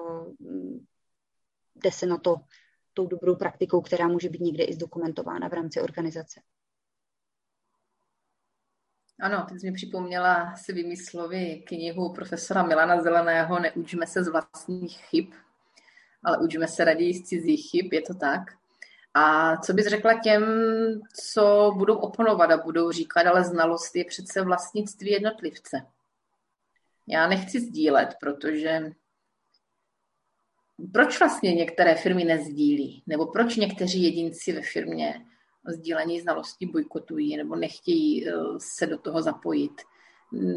jde 1.75 1.93
se 1.93 2.07
na 2.07 2.19
to 2.19 2.37
tou 2.93 3.07
dobrou 3.07 3.37
praktikou, 3.37 3.81
která 3.81 4.09
může 4.09 4.29
být 4.29 4.41
někde 4.41 4.65
i 4.65 4.75
zdokumentována 4.75 5.49
v 5.49 5.53
rámci 5.53 5.81
organizace. 5.81 6.41
Ano, 9.21 9.47
teď 9.49 9.63
mi 9.63 9.73
připomněla 9.73 10.57
si 10.57 10.73
vymyslovi 10.73 11.63
knihu 11.67 12.13
profesora 12.13 12.63
Milana 12.63 13.03
Zeleného 13.03 13.59
Neučme 13.59 14.07
se 14.07 14.25
z 14.25 14.29
vlastních 14.29 14.99
chyb, 14.99 15.27
ale 16.25 16.39
učíme 16.39 16.69
se 16.69 16.85
raději 16.85 17.15
z 17.15 17.23
cizích 17.23 17.71
chyb, 17.71 17.93
je 17.93 18.03
to 18.03 18.15
tak. 18.15 18.41
A 19.15 19.57
co 19.57 19.73
bys 19.73 19.87
řekla 19.87 20.21
těm, 20.21 20.45
co 21.15 21.75
budou 21.77 21.97
oponovat 21.97 22.51
a 22.51 22.57
budou 22.57 22.91
říkat, 22.91 23.27
ale 23.27 23.45
znalost 23.45 23.97
je 23.97 24.05
přece 24.05 24.43
vlastnictví 24.43 25.11
jednotlivce. 25.11 25.87
Já 27.07 27.29
nechci 27.29 27.61
sdílet, 27.61 28.15
protože 28.21 28.93
proč 30.93 31.19
vlastně 31.19 31.55
některé 31.55 31.95
firmy 31.95 32.25
nezdílí? 32.25 33.03
Nebo 33.07 33.27
proč 33.27 33.57
někteří 33.57 34.03
jedinci 34.03 34.53
ve 34.53 34.63
firmě 34.63 35.27
sdílení 35.69 36.21
znalostí 36.21 36.67
bojkotují 36.67 37.37
nebo 37.37 37.57
nechtějí 37.57 38.29
eh, 38.29 38.33
se 38.59 38.87
do 38.87 38.99
toho 38.99 39.23
zapojit? 39.23 39.73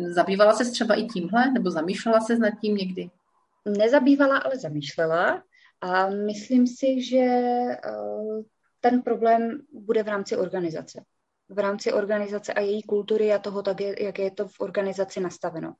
Zabývala 0.09 0.53
se 0.53 0.71
třeba 0.71 0.95
i 0.95 1.03
tímhle? 1.03 1.51
Nebo 1.51 1.71
zamýšlela 1.71 2.19
se 2.19 2.37
nad 2.37 2.51
tím 2.61 2.75
někdy? 2.75 3.09
Nezabývala, 3.77 4.37
ale 4.37 4.57
zamýšlela. 4.57 5.43
A 5.81 6.09
myslím 6.09 6.67
si, 6.67 7.01
že 7.01 7.17
eh, 7.17 7.77
ten 8.83 9.01
problém 9.01 9.61
bude 9.73 10.03
v 10.03 10.07
rámci 10.07 10.37
organizace. 10.37 11.03
V 11.49 11.59
rámci 11.59 11.93
organizace 11.93 12.53
a 12.53 12.59
její 12.59 12.83
kultury 12.83 13.33
a 13.33 13.39
toho, 13.39 13.61
tak 13.63 13.81
je, 13.81 14.03
jak 14.03 14.19
je 14.19 14.31
to 14.31 14.47
v 14.47 14.59
organizaci 14.59 15.19
nastaveno. 15.19 15.73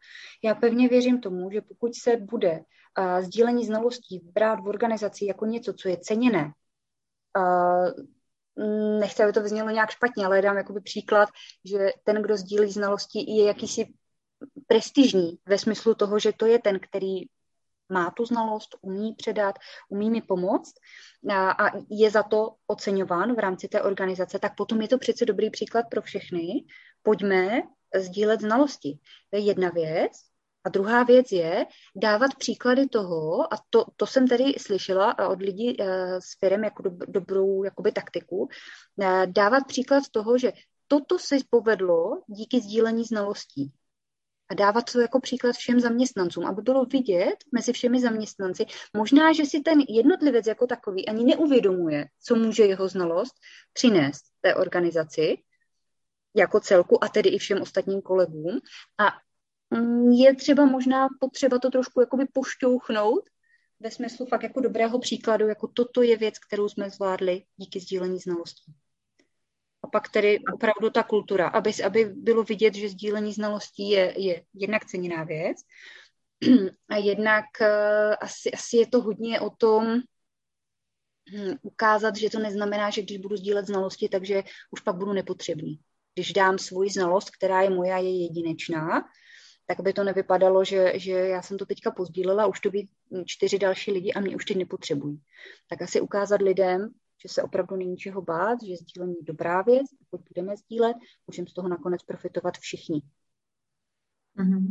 Já 0.43 0.55
pevně 0.55 0.87
věřím 0.87 1.21
tomu, 1.21 1.51
že 1.51 1.61
pokud 1.61 1.95
se 1.95 2.17
bude 2.17 2.51
uh, 2.99 3.21
sdílení 3.21 3.65
znalostí 3.65 4.19
brát 4.23 4.59
v 4.59 4.67
organizaci 4.67 5.25
jako 5.25 5.45
něco, 5.45 5.73
co 5.73 5.89
je 5.89 5.97
ceněné, 5.97 6.51
nechci, 8.99 9.23
aby 9.23 9.33
to 9.33 9.41
vyznělo 9.41 9.69
nějak 9.69 9.91
špatně, 9.91 10.25
ale 10.25 10.41
dám 10.41 10.57
jakoby 10.57 10.81
příklad, 10.81 11.29
že 11.65 11.89
ten, 12.03 12.21
kdo 12.21 12.37
sdílí 12.37 12.71
znalosti, 12.71 13.31
je 13.31 13.45
jakýsi 13.45 13.93
prestižní 14.67 15.37
ve 15.45 15.57
smyslu 15.57 15.95
toho, 15.95 16.19
že 16.19 16.33
to 16.37 16.45
je 16.45 16.59
ten, 16.59 16.79
který 16.79 17.21
má 17.89 18.11
tu 18.11 18.25
znalost, 18.25 18.75
umí 18.81 19.15
předat, 19.15 19.55
umí 19.89 20.09
mi 20.09 20.21
pomoct 20.21 20.73
a, 21.29 21.51
a 21.51 21.71
je 21.89 22.11
za 22.11 22.23
to 22.23 22.55
oceňován 22.67 23.35
v 23.35 23.39
rámci 23.39 23.67
té 23.67 23.81
organizace, 23.81 24.39
tak 24.39 24.55
potom 24.55 24.81
je 24.81 24.87
to 24.87 24.97
přece 24.97 25.25
dobrý 25.25 25.49
příklad 25.49 25.85
pro 25.91 26.01
všechny. 26.01 26.65
Pojďme 27.01 27.61
sdílet 27.95 28.41
znalosti. 28.41 28.99
To 29.29 29.37
je 29.37 29.43
jedna 29.43 29.69
věc. 29.69 30.11
A 30.65 30.69
druhá 30.69 31.03
věc 31.03 31.31
je 31.31 31.65
dávat 31.95 32.35
příklady 32.37 32.87
toho, 32.87 33.53
a 33.53 33.57
to, 33.69 33.85
to 33.97 34.07
jsem 34.07 34.27
tedy 34.27 34.43
slyšela 34.57 35.29
od 35.29 35.41
lidí 35.41 35.77
s 36.19 36.39
firem 36.39 36.63
jako 36.63 36.83
do, 36.83 36.91
dobrou 37.07 37.63
jakoby, 37.63 37.91
taktiku, 37.91 38.37
uh, 38.37 38.47
dávat 39.25 39.67
příklad 39.67 40.03
toho, 40.11 40.37
že 40.37 40.51
toto 40.87 41.19
se 41.19 41.35
povedlo 41.49 42.21
díky 42.27 42.61
sdílení 42.61 43.03
znalostí 43.03 43.71
a 44.49 44.53
dávat 44.53 44.91
to 44.91 44.99
jako 44.99 45.19
příklad 45.19 45.55
všem 45.55 45.79
zaměstnancům, 45.79 46.45
aby 46.45 46.61
bylo 46.61 46.85
vidět 46.85 47.35
mezi 47.51 47.73
všemi 47.73 48.01
zaměstnanci. 48.01 48.65
Možná, 48.97 49.33
že 49.33 49.45
si 49.45 49.59
ten 49.59 49.79
jednotlivec 49.89 50.47
jako 50.47 50.67
takový 50.67 51.07
ani 51.07 51.23
neuvědomuje, 51.23 52.05
co 52.23 52.35
může 52.35 52.63
jeho 52.63 52.87
znalost 52.87 53.33
přinést 53.73 54.23
té 54.41 54.55
organizaci 54.55 55.37
jako 56.35 56.59
celku 56.59 57.03
a 57.03 57.07
tedy 57.07 57.29
i 57.29 57.37
všem 57.37 57.61
ostatním 57.61 58.01
kolegům. 58.01 58.59
A 58.99 59.07
je 60.11 60.35
třeba 60.35 60.65
možná 60.65 61.07
potřeba 61.19 61.59
to 61.59 61.69
trošku 61.69 62.01
jakoby 62.01 62.25
pošťouchnout 62.33 63.23
ve 63.79 63.91
smyslu 63.91 64.25
fakt 64.25 64.43
jako 64.43 64.61
dobrého 64.61 64.99
příkladu, 64.99 65.47
jako 65.47 65.67
toto 65.67 66.01
je 66.01 66.17
věc, 66.17 66.39
kterou 66.39 66.69
jsme 66.69 66.89
zvládli 66.89 67.43
díky 67.57 67.79
sdílení 67.79 68.19
znalostí. 68.19 68.73
A 69.83 69.87
pak 69.87 70.09
tedy 70.09 70.39
opravdu 70.53 70.89
ta 70.89 71.03
kultura, 71.03 71.47
aby, 71.47 71.71
aby 71.85 72.05
bylo 72.05 72.43
vidět, 72.43 72.75
že 72.75 72.89
sdílení 72.89 73.33
znalostí 73.33 73.89
je, 73.89 74.13
je 74.17 74.43
jednak 74.53 74.85
ceněná 74.85 75.23
věc 75.23 75.57
a 76.89 76.97
jednak 76.97 77.45
uh, 77.61 78.15
asi, 78.21 78.51
asi 78.51 78.77
je 78.77 78.87
to 78.87 79.01
hodně 79.01 79.39
o 79.39 79.49
tom 79.49 80.01
hm, 81.31 81.53
ukázat, 81.61 82.15
že 82.15 82.29
to 82.29 82.39
neznamená, 82.39 82.89
že 82.89 83.01
když 83.01 83.17
budu 83.17 83.37
sdílet 83.37 83.67
znalosti, 83.67 84.09
takže 84.09 84.43
už 84.71 84.81
pak 84.81 84.95
budu 84.95 85.13
nepotřebný. 85.13 85.79
Když 86.13 86.33
dám 86.33 86.57
svoji 86.57 86.89
znalost, 86.89 87.29
která 87.29 87.61
je 87.61 87.69
moja, 87.69 87.97
je 87.97 88.23
jedinečná, 88.23 89.03
tak 89.65 89.81
by 89.81 89.93
to 89.93 90.03
nevypadalo, 90.03 90.65
že, 90.65 90.93
že 90.95 91.11
já 91.11 91.41
jsem 91.41 91.57
to 91.57 91.65
teďka 91.65 91.91
pozdílela, 91.91 92.47
už 92.47 92.59
to 92.59 92.69
ví 92.69 92.89
čtyři 93.25 93.59
další 93.59 93.91
lidi 93.91 94.13
a 94.13 94.19
mě 94.19 94.35
už 94.35 94.45
teď 94.45 94.57
nepotřebují. 94.57 95.21
Tak 95.69 95.81
asi 95.81 96.01
ukázat 96.01 96.41
lidem, 96.41 96.89
že 97.21 97.29
se 97.29 97.43
opravdu 97.43 97.75
není 97.75 97.97
čeho 97.97 98.21
bát, 98.21 98.57
že 98.63 98.75
sdílení 98.75 99.15
je 99.19 99.23
dobrá 99.23 99.61
věc, 99.61 99.85
pokud 99.99 100.21
budeme 100.35 100.57
sdílet, 100.57 100.97
můžeme 101.27 101.47
z 101.47 101.53
toho 101.53 101.67
nakonec 101.67 102.03
profitovat 102.03 102.57
všichni. 102.57 103.01
Mm-hmm. 104.37 104.67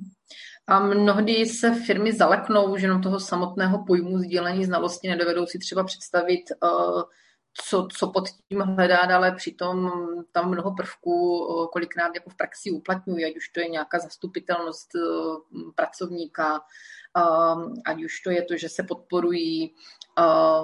A 0.67 0.81
mnohdy 0.81 1.47
se 1.47 1.75
firmy 1.75 2.13
zaleknou, 2.13 2.77
že 2.77 2.87
jenom 2.87 3.03
toho 3.03 3.21
samotného 3.21 3.85
pojmu 3.85 4.19
sdílení 4.19 4.65
znalosti 4.65 5.09
nedovedou 5.09 5.47
si 5.47 5.59
třeba 5.59 5.85
představit, 5.85 6.43
uh, 6.63 7.03
co, 7.55 7.89
co 7.97 8.11
pod 8.11 8.25
tím 8.49 8.61
hledat, 8.61 9.11
ale 9.11 9.33
přitom 9.33 9.91
tam 10.33 10.51
mnoho 10.51 10.75
prvků 10.75 11.47
kolikrát 11.73 12.15
jako 12.15 12.31
v 12.31 12.37
praxi 12.37 12.71
uplatňují, 12.71 13.25
ať 13.25 13.37
už 13.37 13.49
to 13.49 13.61
je 13.61 13.69
nějaká 13.69 13.99
zastupitelnost 13.99 14.89
pracovníka, 15.75 16.61
ať 17.85 18.05
už 18.05 18.21
to 18.21 18.31
je 18.31 18.43
to, 18.43 18.57
že 18.57 18.69
se 18.69 18.83
podporují 18.83 19.75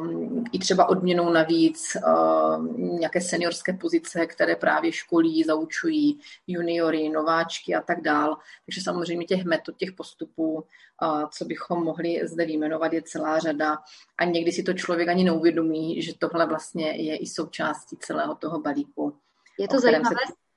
um, 0.01 0.45
i 0.53 0.59
třeba 0.59 0.89
odměnou 0.89 1.33
navíc 1.33 1.97
um, 1.97 2.99
nějaké 2.99 3.21
seniorské 3.21 3.73
pozice, 3.73 4.27
které 4.27 4.57
právě 4.57 4.93
školí, 4.93 5.45
zaučují 5.45 6.21
juniory, 6.47 7.09
nováčky 7.09 7.75
a 7.75 7.81
tak 7.81 8.01
dál. 8.01 8.37
Takže 8.67 8.81
samozřejmě 8.81 9.27
těch 9.27 9.45
metod, 9.45 9.77
těch 9.77 9.93
postupů, 9.93 10.55
uh, 10.55 11.25
co 11.31 11.45
bychom 11.45 11.85
mohli 11.85 12.21
zde 12.29 12.47
vyjmenovat, 12.47 12.93
je 12.93 13.03
celá 13.03 13.39
řada 13.39 13.79
a 14.19 14.25
někdy 14.25 14.53
si 14.53 14.63
to 14.63 14.73
člověk 14.73 15.09
ani 15.09 15.25
neuvědomí, 15.25 16.03
že 16.03 16.13
tohle 16.19 16.47
vlastně 16.47 16.91
je 16.91 17.17
i 17.17 17.27
součástí 17.27 17.97
celého 17.97 18.35
toho 18.35 18.61
balíku. 18.61 19.17
Je 19.59 19.69
to 19.69 19.81
zajímavé, 19.81 20.17
se 20.27 20.48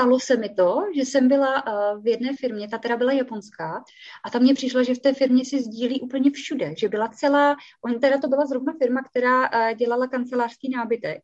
stalo 0.00 0.20
se 0.20 0.36
mi 0.36 0.48
to, 0.48 0.82
že 0.94 1.02
jsem 1.02 1.28
byla 1.28 1.66
uh, 1.66 2.02
v 2.02 2.06
jedné 2.06 2.36
firmě, 2.36 2.68
ta 2.68 2.78
teda 2.78 2.96
byla 2.96 3.12
japonská, 3.12 3.84
a 4.24 4.30
tam 4.30 4.42
mě 4.42 4.54
přišlo, 4.54 4.84
že 4.84 4.94
v 4.94 4.98
té 4.98 5.14
firmě 5.14 5.44
si 5.44 5.62
sdílí 5.62 6.00
úplně 6.00 6.30
všude, 6.30 6.74
že 6.78 6.88
byla 6.88 7.08
celá, 7.08 7.56
on 7.84 8.00
teda 8.00 8.18
to 8.18 8.28
byla 8.28 8.46
zrovna 8.46 8.72
firma, 8.82 9.02
která 9.02 9.40
uh, 9.40 9.76
dělala 9.76 10.06
kancelářský 10.06 10.70
nábytek, 10.70 11.22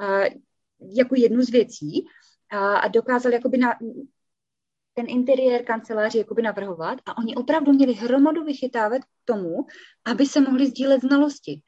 uh, 0.00 0.40
jako 0.96 1.14
jednu 1.18 1.42
z 1.42 1.50
věcí 1.50 2.06
a, 2.50 2.88
dokázali 2.88 3.34
jakoby 3.34 3.58
na, 3.58 3.78
ten 4.94 5.06
interiér 5.08 5.64
kanceláři 5.64 6.18
jakoby 6.18 6.42
navrhovat 6.42 6.98
a 7.06 7.18
oni 7.18 7.34
opravdu 7.34 7.72
měli 7.72 7.92
hromadu 7.92 8.44
vychytávat 8.44 9.02
k 9.04 9.08
tomu, 9.24 9.66
aby 10.04 10.26
se 10.26 10.40
mohli 10.40 10.66
sdílet 10.66 11.00
znalosti. 11.00 11.62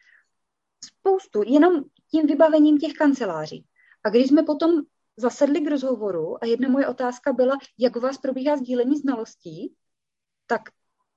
Spoustu, 0.85 1.43
jenom 1.47 1.85
tím 2.11 2.27
vybavením 2.27 2.79
těch 2.79 2.93
kanceláří. 2.93 3.65
A 4.05 4.11
když 4.11 4.27
jsme 4.27 4.43
potom 4.43 4.71
zasedli 5.17 5.61
k 5.61 5.71
rozhovoru 5.71 6.45
a 6.45 6.47
jedna 6.47 6.69
moje 6.69 6.87
otázka 6.87 7.33
byla, 7.33 7.59
jak 7.79 7.97
u 7.97 8.01
vás 8.01 8.19
probíhá 8.19 8.57
sdílení 8.57 8.97
znalostí, 8.97 9.75
tak 10.47 10.63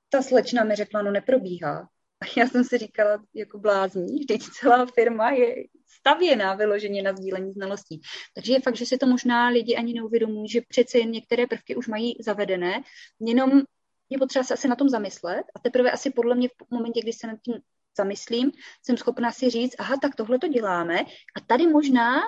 ta 0.09 0.21
slečna 0.21 0.63
mi 0.63 0.75
řekla, 0.75 1.01
no 1.01 1.11
neprobíhá. 1.11 1.89
A 2.21 2.25
já 2.37 2.47
jsem 2.47 2.63
si 2.63 2.77
říkala, 2.77 3.23
jako 3.33 3.59
blázní, 3.59 4.19
vždyť 4.19 4.43
celá 4.43 4.85
firma 4.85 5.31
je 5.31 5.55
stavěná 5.87 6.53
vyloženě 6.53 7.03
na 7.03 7.13
sdílení 7.13 7.53
znalostí. 7.53 8.01
Takže 8.35 8.53
je 8.53 8.61
fakt, 8.61 8.75
že 8.75 8.85
si 8.85 8.97
to 8.97 9.07
možná 9.07 9.47
lidi 9.47 9.75
ani 9.75 9.93
neuvědomují, 9.93 10.49
že 10.49 10.61
přece 10.67 10.97
jen 10.97 11.11
některé 11.11 11.47
prvky 11.47 11.75
už 11.75 11.87
mají 11.87 12.15
zavedené, 12.19 12.83
jenom 13.19 13.61
je 14.09 14.17
potřeba 14.17 14.43
se 14.43 14.53
asi 14.53 14.67
na 14.67 14.75
tom 14.75 14.89
zamyslet 14.89 15.43
a 15.55 15.59
teprve 15.59 15.91
asi 15.91 16.09
podle 16.09 16.35
mě 16.35 16.49
v 16.49 16.71
momentě, 16.71 17.01
kdy 17.01 17.13
se 17.13 17.27
nad 17.27 17.37
tím 17.41 17.55
zamyslím, 17.97 18.51
jsem 18.83 18.97
schopná 18.97 19.31
si 19.31 19.49
říct, 19.49 19.75
aha, 19.79 19.95
tak 20.01 20.15
tohle 20.15 20.39
to 20.39 20.47
děláme 20.47 20.99
a 21.35 21.39
tady 21.47 21.67
možná 21.67 22.21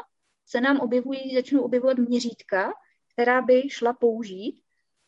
se 0.49 0.61
nám 0.61 0.79
objevují, 0.79 1.35
začnou 1.35 1.61
objevovat 1.61 1.97
měřítka, 1.97 2.73
která 3.13 3.41
by 3.41 3.69
šla 3.69 3.93
použít 3.93 4.61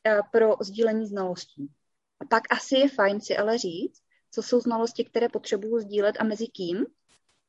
eh, 0.08 0.19
pro 0.32 0.56
sdílení 0.62 1.08
znalostí. 1.08 1.71
A 2.19 2.25
pak 2.25 2.43
asi 2.49 2.75
je 2.75 2.89
fajn 2.89 3.21
si 3.21 3.38
ale 3.38 3.58
říct, 3.58 4.01
co 4.32 4.43
jsou 4.43 4.60
znalosti, 4.60 5.06
které 5.06 5.30
potřebuju 5.30 5.80
sdílet 5.80 6.15
a 6.19 6.23
mezi 6.23 6.47
kým 6.47 6.86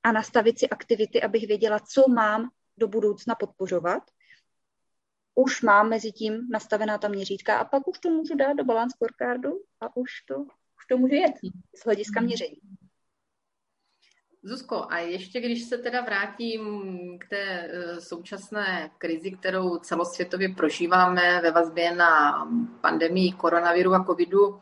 a 0.03 0.13
nastavit 0.13 0.59
si 0.59 0.69
aktivity, 0.69 1.23
abych 1.23 1.47
věděla, 1.47 1.81
co 1.81 2.09
mám 2.09 2.51
do 2.77 2.89
budoucna 2.89 3.35
podpořovat. 3.35 4.03
Už 5.35 5.63
mám 5.63 5.89
mezi 5.89 6.13
tím 6.13 6.49
nastavená 6.51 6.99
ta 6.99 7.09
měřítka 7.09 7.59
a 7.59 7.65
pak 7.65 7.89
už 7.89 7.99
to 7.99 8.11
můžu 8.11 8.35
dát 8.35 8.53
do 8.53 8.65
balance 8.65 8.97
scorecardu 8.97 9.51
a 9.81 9.97
už 9.97 10.11
to, 10.29 10.41
už 10.43 10.87
to 10.89 10.99
může 10.99 11.17
jet 11.17 11.35
z 11.77 11.85
hlediska 11.85 12.21
měření. 12.21 12.61
Zuzko, 14.45 14.87
a 14.89 14.99
ještě 14.99 15.41
když 15.41 15.65
se 15.65 15.79
teda 15.79 16.01
vrátím 16.01 16.63
k 17.19 17.29
té 17.29 17.37
e, 17.37 18.01
současné 18.01 18.91
krizi, 18.99 19.31
kterou 19.31 19.79
celosvětově 19.79 20.49
prožíváme 20.49 21.41
ve 21.43 21.51
vazbě 21.51 21.95
na 21.95 22.45
pandemii 22.81 23.33
koronaviru 23.33 23.95
a 23.95 24.05
covidu, 24.05 24.61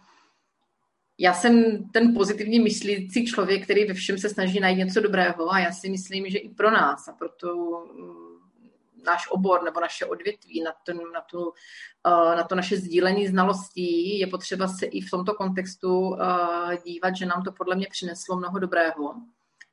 já 1.19 1.35
jsem 1.35 1.85
ten 1.93 2.15
pozitivně 2.15 2.61
myslící 2.61 3.27
člověk, 3.27 3.65
který 3.65 3.85
ve 3.85 3.95
všem 3.95 4.19
se 4.19 4.29
snaží 4.29 4.61
najít 4.61 4.79
něco 4.79 5.01
dobrého 5.01 5.53
a 5.53 5.59
já 5.59 5.73
si 5.73 5.89
myslím, 5.89 6.31
že 6.31 6.39
i 6.39 6.49
pro 6.49 6.71
nás 6.71 7.09
a 7.09 7.13
pro 7.13 7.29
tu 7.29 7.79
mm, 7.79 9.05
náš 9.07 9.29
obor 9.31 9.63
nebo 9.63 9.81
naše 9.81 10.07
odvětví, 10.07 10.63
na, 10.63 10.73
ten, 10.87 10.97
na, 11.15 11.21
tu, 11.21 11.53
e, 12.07 12.37
na 12.37 12.45
to 12.45 12.55
naše 12.55 12.77
sdílení 12.77 13.29
znalostí, 13.29 14.19
je 14.19 14.27
potřeba 14.27 14.69
se 14.69 14.87
i 14.87 15.01
v 15.01 15.11
tomto 15.11 15.35
kontextu 15.35 16.15
e, 16.15 16.19
dívat, 16.85 17.17
že 17.17 17.27
nám 17.27 17.43
to 17.43 17.53
podle 17.53 17.77
mě 17.77 17.87
přineslo 17.91 18.37
mnoho 18.37 18.59
dobrého. 18.59 19.15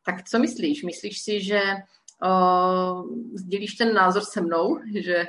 Tak 0.08 0.24
co 0.24 0.39
myslíš? 0.39 0.84
Myslíš 0.84 1.22
si, 1.22 1.43
že 1.43 1.62
uh, 2.24 3.06
sdílíš 3.34 3.74
ten 3.74 3.93
názor 3.93 4.24
se 4.24 4.41
mnou, 4.41 4.80
že 4.96 5.28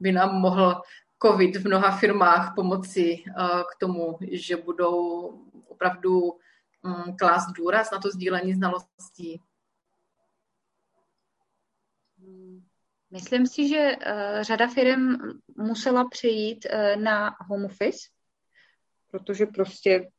by 0.00 0.12
nám 0.12 0.40
mohl 0.40 0.82
COVID 1.22 1.56
v 1.56 1.66
mnoha 1.66 1.98
firmách 1.98 2.52
pomoci 2.54 3.24
uh, 3.26 3.62
k 3.62 3.78
tomu, 3.80 4.18
že 4.32 4.56
budou 4.56 5.28
opravdu 5.68 6.20
um, 6.20 7.16
klást 7.18 7.52
důraz 7.52 7.90
na 7.90 7.98
to 7.98 8.10
sdílení 8.10 8.54
znalostí? 8.54 9.40
Myslím 13.10 13.46
si, 13.46 13.68
že 13.68 13.96
uh, 13.96 14.42
řada 14.42 14.68
firm 14.68 15.18
musela 15.56 16.08
přejít 16.08 16.66
uh, 16.66 17.02
na 17.02 17.36
home 17.48 17.64
office, 17.64 17.98
protože 19.10 19.46
prostě 19.46 20.10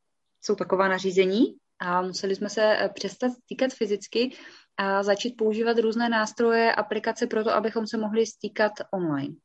jsou 0.41 0.55
taková 0.55 0.87
nařízení 0.87 1.59
a 1.79 2.01
museli 2.01 2.35
jsme 2.35 2.49
se 2.49 2.61
eh, 2.63 2.89
přestat 2.89 3.31
stýkat 3.31 3.73
fyzicky 3.73 4.37
a 4.77 5.03
začít 5.03 5.37
používat 5.37 5.77
různé 5.77 6.09
nástroje, 6.09 6.75
aplikace 6.75 7.27
pro 7.27 7.43
to, 7.43 7.51
abychom 7.51 7.87
se 7.87 7.97
mohli 7.97 8.25
stýkat 8.25 8.71
online. 8.91 9.35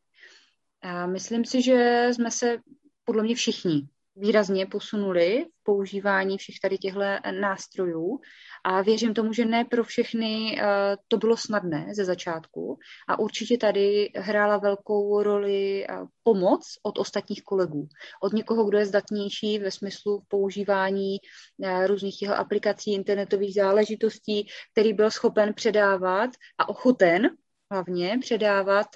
A 0.83 1.07
myslím 1.07 1.45
si, 1.45 1.63
že 1.63 2.09
jsme 2.13 2.31
se 2.31 2.59
podle 3.05 3.23
mě 3.23 3.35
všichni 3.35 3.89
výrazně 4.17 4.67
posunuli 4.67 5.47
v 5.61 5.65
používání 5.65 6.39
všech 6.39 6.55
tady 6.63 6.79
těchto 6.79 7.01
nástrojů 7.41 8.21
a 8.65 8.83
věřím 8.83 9.15
tomu, 9.15 9.33
že 9.33 9.45
ne 9.45 9.65
pro 9.65 9.85
všechny 9.85 10.61
eh, 10.61 10.65
to 11.09 11.17
bylo 11.17 11.37
snadné 11.37 11.87
ze 11.95 12.05
začátku 12.05 12.79
a 13.09 13.19
určitě 13.19 13.59
tady 13.59 14.11
hrála 14.17 14.59
velkou 14.59 15.23
roli 15.23 15.87
eh, 15.87 15.97
pomoc 16.23 16.63
od 16.83 16.99
ostatních 16.99 17.43
kolegů. 17.43 17.89
Od 18.23 18.33
někoho, 18.33 18.65
kdo 18.65 18.79
je 18.79 18.87
zdatnější 18.87 19.59
ve 19.59 19.71
smyslu 19.71 20.23
používání 20.29 21.17
eh, 21.63 21.87
různých 21.87 22.19
těch 22.19 22.31
aplikací, 22.31 22.95
internetových 22.95 23.55
záležitostí, 23.55 24.47
který 24.73 24.93
byl 24.93 25.11
schopen 25.11 25.55
předávat 25.55 26.31
a 26.59 26.69
ochoten 26.69 27.31
hlavně 27.71 28.19
předávat 28.21 28.87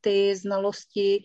ty 0.00 0.36
znalosti 0.36 1.24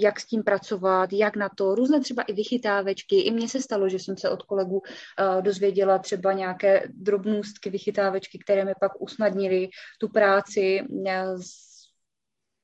jak 0.00 0.20
s 0.20 0.26
tím 0.26 0.42
pracovat, 0.42 1.12
jak 1.12 1.36
na 1.36 1.48
to, 1.48 1.74
různé 1.74 2.00
třeba 2.00 2.22
i 2.22 2.32
vychytávečky. 2.32 3.20
I 3.20 3.30
mně 3.30 3.48
se 3.48 3.60
stalo, 3.60 3.88
že 3.88 3.98
jsem 3.98 4.16
se 4.16 4.30
od 4.30 4.42
kolegů 4.42 4.76
uh, 4.76 5.42
dozvěděla 5.42 5.98
třeba 5.98 6.32
nějaké 6.32 6.82
drobnůstky 6.88 7.70
vychytávečky, 7.70 8.38
které 8.38 8.64
mi 8.64 8.72
pak 8.80 8.92
usnadnily 9.02 9.68
tu 10.00 10.08
práci 10.08 10.80
uh, 10.88 11.06
s 11.36 11.70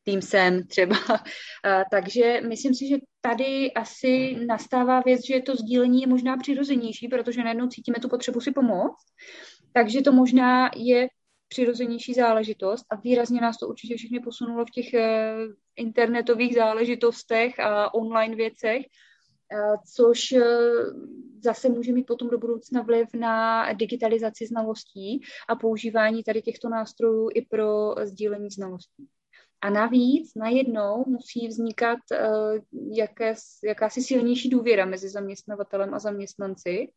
Teamsem 0.05 0.66
třeba. 0.66 0.96
Uh, 1.09 1.16
takže 1.90 2.40
myslím 2.49 2.75
si, 2.75 2.88
že 2.88 2.96
tady 3.20 3.72
asi 3.72 4.37
nastává 4.46 5.01
věc, 5.01 5.27
že 5.27 5.40
to 5.40 5.57
sdílení 5.57 6.01
je 6.01 6.07
možná 6.07 6.37
přirozenější, 6.37 7.09
protože 7.09 7.44
najednou 7.44 7.68
cítíme 7.68 7.99
tu 8.03 8.09
potřebu 8.09 8.40
si 8.40 8.53
pomoct. 8.53 9.05
Takže 9.72 10.03
to 10.03 10.12
možná 10.12 10.70
je 10.77 11.09
přirozenější 11.49 12.14
záležitost 12.14 12.87
a 12.90 12.96
výrazně 12.96 13.40
nás 13.40 13.59
to 13.59 13.68
určitě 13.68 13.96
všechny 13.96 14.20
posunulo 14.20 14.64
v 14.64 14.70
těch 14.70 14.94
eh, 14.94 15.35
internetových 15.77 16.55
záležitostech 16.55 17.61
a 17.61 17.95
online 17.95 18.37
věcech, 18.37 18.83
což 19.95 20.35
zase 21.45 21.69
může 21.69 21.93
mít 21.93 22.07
potom 22.07 22.29
do 22.31 22.39
budoucna 22.39 22.83
vliv 22.83 23.09
na 23.15 23.73
digitalizaci 23.73 24.47
znalostí 24.47 25.21
a 25.49 25.57
používání 25.57 26.23
tady 26.23 26.43
těchto 26.43 26.69
nástrojů 26.69 27.29
i 27.35 27.43
pro 27.43 27.95
sdílení 28.05 28.51
znalostí. 28.51 29.09
A 29.61 29.71
navíc 29.71 30.35
najednou 30.35 31.05
musí 31.07 31.49
vznikat 31.49 31.99
uh, 32.12 32.59
jaké, 32.97 33.35
jakási 33.65 34.03
silnější 34.03 34.49
důvěra 34.49 34.85
mezi 34.85 35.09
zaměstnavatelem 35.09 35.95
a 35.95 35.99
zaměstnanci, 35.99 36.93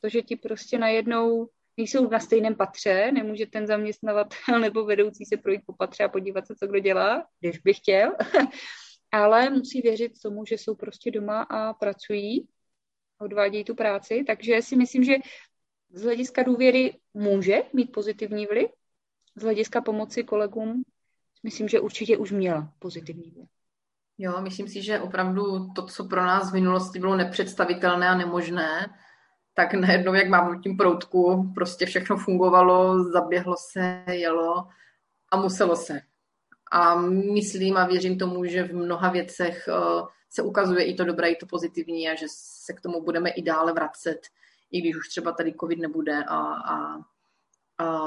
protože 0.00 0.22
ti 0.22 0.36
prostě 0.36 0.78
najednou 0.78 1.48
nejsou 1.80 2.10
na 2.10 2.20
stejném 2.20 2.54
patře, 2.54 3.12
nemůže 3.12 3.46
ten 3.46 3.66
zaměstnavatel 3.66 4.60
nebo 4.60 4.84
vedoucí 4.84 5.24
se 5.24 5.36
projít 5.36 5.62
po 5.66 5.72
patře 5.72 6.04
a 6.04 6.08
podívat 6.08 6.46
se, 6.46 6.54
co 6.54 6.66
kdo 6.66 6.78
dělá, 6.78 7.26
když 7.40 7.58
by 7.58 7.74
chtěl, 7.74 8.12
ale 9.12 9.50
musí 9.50 9.80
věřit 9.80 10.12
tomu, 10.22 10.44
že 10.44 10.54
jsou 10.54 10.74
prostě 10.74 11.10
doma 11.10 11.42
a 11.42 11.72
pracují, 11.72 12.48
odvádějí 13.18 13.64
tu 13.64 13.74
práci, 13.74 14.24
takže 14.26 14.62
si 14.62 14.76
myslím, 14.76 15.04
že 15.04 15.14
z 15.92 16.02
hlediska 16.02 16.42
důvěry 16.42 16.98
může 17.14 17.62
mít 17.72 17.92
pozitivní 17.92 18.46
vliv, 18.46 18.70
z 19.36 19.42
hlediska 19.42 19.80
pomoci 19.80 20.24
kolegům 20.24 20.82
myslím, 21.42 21.68
že 21.68 21.80
určitě 21.80 22.16
už 22.16 22.30
měla 22.32 22.72
pozitivní 22.78 23.30
vliv. 23.30 23.48
Jo, 24.18 24.40
myslím 24.40 24.68
si, 24.68 24.82
že 24.82 25.00
opravdu 25.00 25.72
to, 25.72 25.86
co 25.86 26.04
pro 26.04 26.20
nás 26.20 26.50
v 26.50 26.54
minulosti 26.54 26.98
bylo 26.98 27.16
nepředstavitelné 27.16 28.08
a 28.08 28.14
nemožné, 28.14 28.86
tak 29.60 29.74
najednou, 29.74 30.14
jak 30.14 30.28
mám 30.28 30.62
tím 30.62 30.76
proutku, 30.76 31.52
prostě 31.54 31.86
všechno 31.86 32.16
fungovalo, 32.16 33.04
zaběhlo 33.04 33.56
se, 33.58 34.04
jelo 34.06 34.68
a 35.30 35.36
muselo 35.36 35.76
se. 35.76 36.00
A 36.72 36.94
myslím 37.34 37.76
a 37.76 37.86
věřím 37.86 38.18
tomu, 38.18 38.44
že 38.44 38.62
v 38.62 38.74
mnoha 38.74 39.10
věcech 39.10 39.68
eh, 39.68 40.02
se 40.30 40.42
ukazuje 40.42 40.84
i 40.84 40.94
to 40.94 41.04
dobré, 41.04 41.28
i 41.28 41.36
to 41.36 41.46
pozitivní 41.46 42.08
a 42.08 42.14
že 42.14 42.26
se 42.28 42.72
k 42.72 42.80
tomu 42.80 43.02
budeme 43.02 43.30
i 43.30 43.42
dále 43.42 43.72
vracet, 43.72 44.20
i 44.70 44.80
když 44.80 44.96
už 44.96 45.08
třeba 45.08 45.32
tady 45.32 45.54
covid 45.60 45.78
nebude 45.78 46.24
a, 46.24 46.36
a, 46.52 46.98
a 47.78 48.06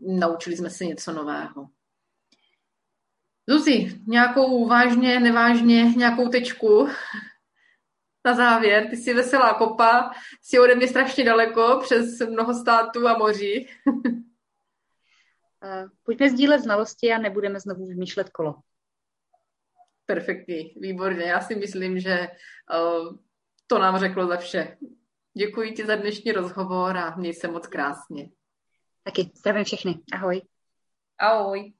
naučili 0.00 0.56
jsme 0.56 0.70
se 0.70 0.84
něco 0.84 1.12
nového. 1.12 1.68
Zuzi, 3.48 4.00
nějakou 4.06 4.66
vážně, 4.68 5.20
nevážně, 5.20 5.92
nějakou 5.96 6.28
tečku 6.28 6.88
na 8.24 8.34
závěr. 8.34 8.90
Ty 8.90 8.96
jsi 8.96 9.14
veselá 9.14 9.54
kopa, 9.54 10.10
jsi 10.42 10.58
ode 10.58 10.74
mě 10.74 10.88
strašně 10.88 11.24
daleko, 11.24 11.80
přes 11.82 12.20
mnoho 12.20 12.54
států 12.54 13.08
a 13.08 13.18
moří. 13.18 13.68
Eh, 15.62 15.84
pojďme 16.02 16.30
sdílet 16.30 16.60
znalosti 16.60 17.12
a 17.12 17.18
nebudeme 17.18 17.60
znovu 17.60 17.86
vymýšlet 17.86 18.30
kolo. 18.30 18.54
Perfektní, 20.06 20.74
výborně. 20.76 21.24
Já 21.24 21.40
si 21.40 21.54
myslím, 21.54 22.00
že 22.00 22.28
uh, 22.74 23.16
to 23.66 23.78
nám 23.78 23.98
řeklo 23.98 24.26
za 24.26 24.36
vše. 24.36 24.76
Děkuji 25.34 25.72
ti 25.72 25.86
za 25.86 25.96
dnešní 25.96 26.32
rozhovor 26.32 26.96
a 26.96 27.16
měj 27.16 27.34
se 27.34 27.48
moc 27.48 27.66
krásně. 27.66 28.30
Taky, 29.02 29.30
zdravím 29.34 29.64
všechny. 29.64 29.94
Ahoj. 30.12 30.42
Ahoj. 31.18 31.72